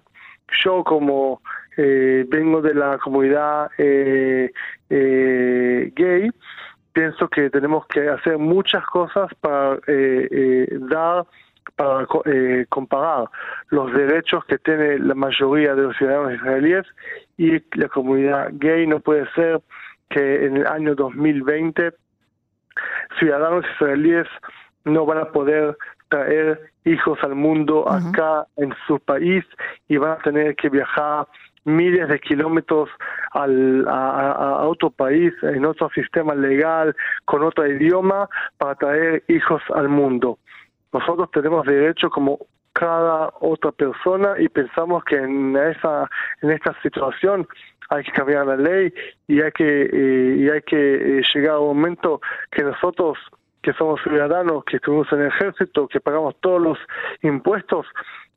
Yo 0.63 0.83
como 0.83 1.43
vengo 1.77 2.63
de 2.63 2.73
la 2.73 2.97
comunidad 2.97 3.69
gay, 3.77 4.49
pienso 6.95 7.27
que 7.27 7.49
tenemos 7.49 7.85
que 7.87 8.07
hacer 8.07 8.37
muchas 8.37 8.83
cosas 8.85 9.29
para 9.41 9.75
eh, 9.85 10.27
eh, 10.31 10.67
dar 10.89 11.25
para 11.75 12.07
eh, 12.25 12.65
comparar 12.69 13.25
los 13.69 13.91
derechos 13.91 14.45
que 14.45 14.57
tiene 14.59 14.97
la 14.99 15.13
mayoría 15.13 15.75
de 15.75 15.81
los 15.83 15.97
ciudadanos 15.97 16.33
israelíes 16.33 16.85
y 17.37 17.51
la 17.77 17.89
comunidad 17.89 18.49
gay. 18.53 18.87
No 18.87 19.01
puede 19.01 19.29
ser 19.33 19.61
que 20.09 20.45
en 20.45 20.57
el 20.57 20.67
año 20.67 20.95
2020 20.95 21.91
ciudadanos 23.19 23.65
israelíes 23.75 24.27
no 24.85 25.05
van 25.05 25.17
a 25.17 25.25
poder 25.25 25.75
traer 26.07 26.71
hijos 26.85 27.19
al 27.23 27.35
mundo 27.35 27.89
acá 27.89 28.45
en 28.55 28.73
su 28.87 28.99
país 28.99 29.43
y 29.89 29.97
van 29.97 30.11
a 30.11 30.17
tener 30.19 30.55
que 30.55 30.69
viajar 30.69 31.27
miles 31.65 32.07
de 32.07 32.19
kilómetros 32.19 32.89
al, 33.31 33.85
a, 33.87 34.65
otro 34.65 34.89
país, 34.89 35.33
en 35.41 35.65
otro 35.65 35.89
sistema 35.89 36.33
legal, 36.33 36.95
con 37.25 37.43
otro 37.43 37.67
idioma, 37.67 38.29
para 38.57 38.75
traer 38.75 39.23
hijos 39.27 39.61
al 39.73 39.89
mundo. 39.89 40.39
Nosotros 40.93 41.29
tenemos 41.31 41.65
derecho 41.65 42.09
como 42.09 42.39
cada 42.73 43.31
otra 43.39 43.71
persona 43.71 44.35
y 44.37 44.49
pensamos 44.49 45.03
que 45.05 45.15
en 45.15 45.55
esa 45.55 46.09
en 46.41 46.51
esta 46.51 46.75
situación 46.81 47.47
hay 47.89 48.03
que 48.03 48.11
cambiar 48.11 48.45
la 48.47 48.57
ley 48.57 48.93
y 49.27 49.41
hay 49.41 49.51
que 49.51 49.89
eh, 49.91 50.35
y 50.37 50.49
hay 50.49 50.61
que 50.61 51.19
eh, 51.19 51.23
llegar 51.33 51.55
a 51.55 51.59
un 51.59 51.77
momento 51.77 52.19
que 52.51 52.63
nosotros 52.63 53.17
que 53.65 53.73
somos 53.73 53.99
ciudadanos, 54.03 54.63
que 54.65 54.77
estuvimos 54.77 55.07
en 55.11 55.21
el 55.21 55.27
ejército, 55.27 55.87
que 55.87 55.99
pagamos 55.99 56.35
todos 56.39 56.61
los 56.61 56.77
impuestos, 57.23 57.87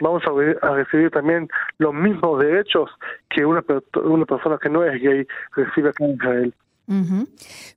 vamos 0.01 0.23
a, 0.27 0.71
recibir 0.73 1.11
también 1.11 1.49
los 1.77 1.93
mismos 1.93 2.41
derechos 2.41 2.89
que 3.29 3.45
una, 3.45 3.61
persona 3.61 4.59
que 4.61 4.71
no 4.71 4.83
es 4.85 5.03
gay 5.03 5.27
recibe 5.55 5.91
acá 5.91 6.05
en 6.07 6.13
Israel. 6.13 6.55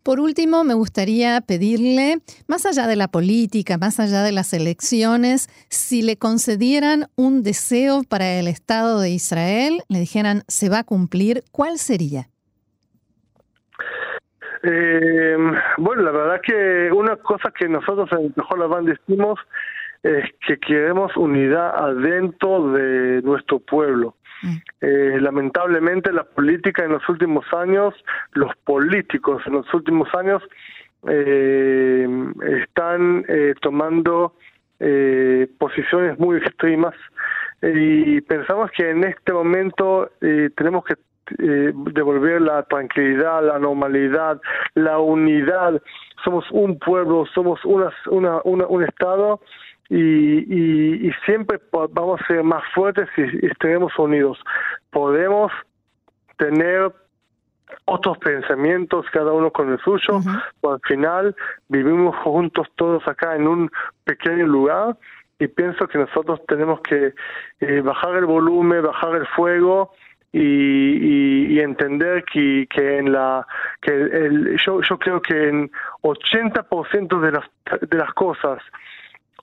Por 0.03 0.21
último, 0.21 0.63
me 0.63 0.73
gustaría 0.73 1.41
pedirle, 1.41 2.21
más 2.47 2.65
allá 2.65 2.87
de 2.87 2.95
la 2.95 3.09
política, 3.09 3.77
más 3.77 3.99
allá 3.99 4.23
de 4.23 4.31
las 4.31 4.53
elecciones, 4.53 5.49
si 5.67 6.01
le 6.01 6.15
concedieran 6.15 7.07
un 7.17 7.43
deseo 7.43 8.03
para 8.07 8.39
el 8.39 8.47
Estado 8.47 9.01
de 9.01 9.09
Israel, 9.09 9.81
le 9.89 9.99
dijeran 9.99 10.43
se 10.47 10.69
va 10.69 10.79
a 10.79 10.83
cumplir, 10.85 11.43
¿cuál 11.51 11.77
sería? 11.77 12.29
Eh, 14.63 15.37
bueno, 15.77 16.03
la 16.03 16.11
verdad 16.11 16.41
que 16.41 16.91
una 16.91 17.15
cosa 17.17 17.51
que 17.51 17.67
nosotros 17.67 18.09
en 18.11 18.33
Mejor 18.35 18.67
Band 18.67 18.89
decimos 18.89 19.39
es 20.03 20.25
que 20.45 20.57
queremos 20.57 21.15
unidad 21.15 21.75
adentro 21.75 22.71
de 22.71 23.21
nuestro 23.21 23.59
pueblo. 23.59 24.15
Mm. 24.43 24.55
Eh, 24.81 25.17
lamentablemente 25.21 26.11
la 26.11 26.23
política 26.23 26.83
en 26.83 26.93
los 26.93 27.07
últimos 27.09 27.45
años, 27.53 27.93
los 28.33 28.55
políticos 28.63 29.43
en 29.45 29.53
los 29.53 29.73
últimos 29.73 30.07
años 30.15 30.41
eh, 31.07 32.07
están 32.61 33.25
eh, 33.27 33.55
tomando 33.59 34.35
eh, 34.79 35.47
posiciones 35.57 36.19
muy 36.19 36.37
extremas 36.37 36.93
y 37.63 38.21
pensamos 38.21 38.71
que 38.71 38.89
en 38.89 39.03
este 39.03 39.31
momento 39.33 40.09
tenemos 40.19 40.83
que 40.83 40.95
eh, 41.39 41.71
devolver 41.73 42.41
la 42.41 42.63
tranquilidad, 42.63 43.43
la 43.45 43.59
normalidad, 43.59 44.41
la 44.75 44.99
unidad. 44.99 45.81
Somos 46.23 46.45
un 46.51 46.77
pueblo, 46.79 47.25
somos 47.33 47.63
una, 47.65 47.91
una, 48.05 48.41
un 48.43 48.83
Estado 48.83 49.39
y, 49.89 51.07
y, 51.07 51.11
siempre 51.25 51.59
vamos 51.71 52.21
a 52.21 52.27
ser 52.27 52.43
más 52.43 52.63
fuertes 52.73 53.09
si 53.15 53.23
estaremos 53.45 53.97
unidos. 53.97 54.39
Podemos 54.89 55.51
tener 56.37 56.91
otros 57.85 58.17
pensamientos, 58.19 59.05
cada 59.11 59.31
uno 59.31 59.51
con 59.51 59.71
el 59.71 59.79
suyo, 59.79 60.21
pero 60.61 60.73
al 60.73 60.81
final 60.81 61.35
vivimos 61.67 62.15
juntos 62.17 62.67
todos 62.75 63.05
acá 63.07 63.35
en 63.35 63.47
un 63.47 63.71
pequeño 64.03 64.47
lugar 64.47 64.97
y 65.39 65.47
pienso 65.47 65.87
que 65.87 65.97
nosotros 65.97 66.39
tenemos 66.47 66.81
que 66.81 67.13
eh, 67.59 67.81
bajar 67.81 68.15
el 68.15 68.25
volumen, 68.25 68.83
bajar 68.83 69.15
el 69.15 69.27
fuego 69.27 69.91
y, 70.33 71.55
y, 71.55 71.59
entender 71.59 72.23
que, 72.23 72.65
que 72.69 72.97
en 72.97 73.11
la 73.11 73.45
que 73.81 73.91
el, 73.91 74.57
yo, 74.65 74.81
yo 74.81 74.97
creo 74.97 75.21
que 75.21 75.49
en 75.49 75.69
80% 76.03 77.19
de 77.19 77.31
las 77.31 77.45
de 77.89 77.97
las 77.97 78.13
cosas 78.13 78.59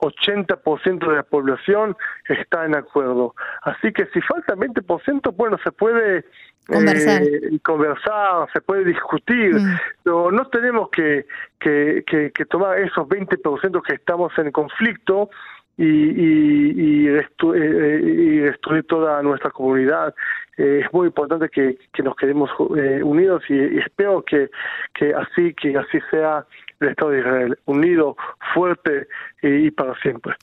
80% 0.00 1.08
de 1.08 1.16
la 1.16 1.22
población 1.22 1.96
está 2.28 2.64
en 2.64 2.76
acuerdo. 2.76 3.34
Así 3.62 3.92
que 3.92 4.06
si 4.06 4.20
falta 4.22 4.54
20%, 4.54 5.34
bueno, 5.36 5.58
se 5.62 5.72
puede 5.72 6.24
conversar, 6.66 7.22
eh, 7.22 7.58
conversar 7.62 8.48
se 8.52 8.60
puede 8.60 8.84
discutir, 8.84 9.54
mm. 9.54 9.78
pero 10.04 10.30
no 10.30 10.46
tenemos 10.48 10.90
que, 10.90 11.26
que, 11.58 12.04
que, 12.06 12.30
que 12.30 12.44
tomar 12.44 12.78
esos 12.78 13.08
20% 13.08 13.82
que 13.82 13.94
estamos 13.94 14.32
en 14.38 14.52
conflicto 14.52 15.30
y, 15.76 15.84
y, 15.84 16.72
y, 16.76 17.08
eh, 17.08 18.42
destruir 18.42 18.84
toda 18.86 19.22
nuestra 19.22 19.50
comunidad. 19.50 20.14
Eh, 20.58 20.82
es 20.84 20.92
muy 20.92 21.06
importante 21.06 21.48
que, 21.48 21.78
que 21.94 22.02
nos 22.02 22.16
quedemos 22.16 22.50
eh, 22.76 23.00
unidos 23.02 23.42
y, 23.48 23.78
espero 23.78 24.24
que, 24.24 24.50
que 24.92 25.14
así 25.14 25.54
que 25.54 25.76
así 25.78 25.98
sea 26.10 26.44
el 26.80 26.88
Estado 26.88 27.10
de 27.12 27.20
Israel, 27.20 27.58
unido, 27.64 28.16
fuerte 28.54 29.08
y, 29.42 29.70
para 29.70 29.98
siempre. 30.00 30.34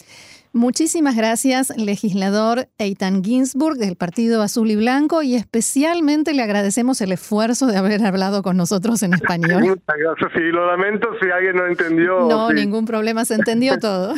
Muchísimas 0.54 1.18
gracias, 1.18 1.78
legislador 1.78 2.68
Eitan 2.78 3.24
Ginsburg 3.24 3.78
del 3.78 3.98
Partido 3.98 4.42
Azul 4.42 4.72
y 4.72 4.78
Blanco, 4.78 5.22
y 5.22 5.36
especialmente 5.36 6.34
le 6.34 6.44
agradecemos 6.44 7.02
el 7.02 7.12
esfuerzo 7.12 7.68
de 7.68 7.78
haber 7.78 8.06
hablado 8.06 8.42
con 8.42 8.56
nosotros 8.56 9.04
en 9.04 9.14
español. 9.14 9.62
Muchas 9.64 9.98
gracias, 9.98 10.32
sí, 10.34 10.44
lo 10.44 10.66
lamento 10.66 11.10
si 11.22 11.30
alguien 11.30 11.58
no 11.58 11.68
entendió. 11.68 12.20
No, 12.22 12.52
ningún 12.52 12.86
problema, 12.86 13.26
se 13.26 13.36
entendió 13.36 13.78
todo. 13.80 14.14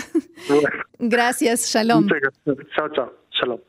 Gracias, 0.99 1.71
shalom. 1.71 2.03
Muchas 2.03 2.19
gracias. 2.21 2.67
Chao, 2.75 2.89
chao, 2.89 3.13
shalom. 3.31 3.59